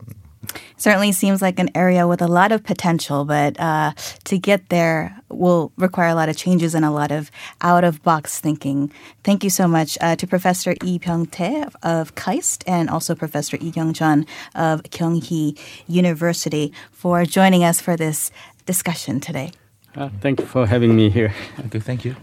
Certainly 0.78 1.12
seems 1.12 1.42
like 1.42 1.60
an 1.60 1.70
area 1.76 2.08
with 2.08 2.22
a 2.22 2.28
lot 2.28 2.52
of 2.52 2.64
potential, 2.64 3.26
but 3.26 3.60
uh, 3.60 3.94
to 4.24 4.38
get 4.40 4.70
there 4.70 5.16
will 5.30 5.72
require 5.78 6.10
a 6.10 6.16
lot 6.16 6.30
of 6.30 6.36
changes 6.36 6.74
and 6.74 6.84
a 6.84 6.90
lot 6.90 7.12
of 7.12 7.30
out 7.62 7.84
of 7.84 8.02
box 8.02 8.40
thinking. 8.40 8.92
Thank 9.24 9.44
you 9.44 9.52
so 9.52 9.68
much 9.68 9.98
uh, 10.02 10.16
to 10.16 10.26
Professor 10.26 10.74
Lee 10.82 10.98
Byung 10.98 11.30
Tae 11.30 11.66
of 11.84 12.16
KAIST 12.16 12.64
and 12.66 12.90
also 12.90 13.14
Professor 13.14 13.58
Lee 13.58 13.72
Kyung 13.72 13.94
Jun 13.94 14.26
of 14.56 14.82
Kyunghee 14.84 15.58
University 15.88 16.74
for 16.92 17.24
joining 17.26 17.64
us 17.64 17.80
for 17.80 17.96
this 17.96 18.32
discussion 18.66 19.20
today. 19.20 19.52
Uh, 19.96 20.10
thank 20.22 20.40
you 20.40 20.46
for 20.46 20.66
having 20.66 20.96
me 20.96 21.10
here. 21.10 21.34
Okay, 21.66 21.80
thank 21.80 22.06
you. 22.06 22.16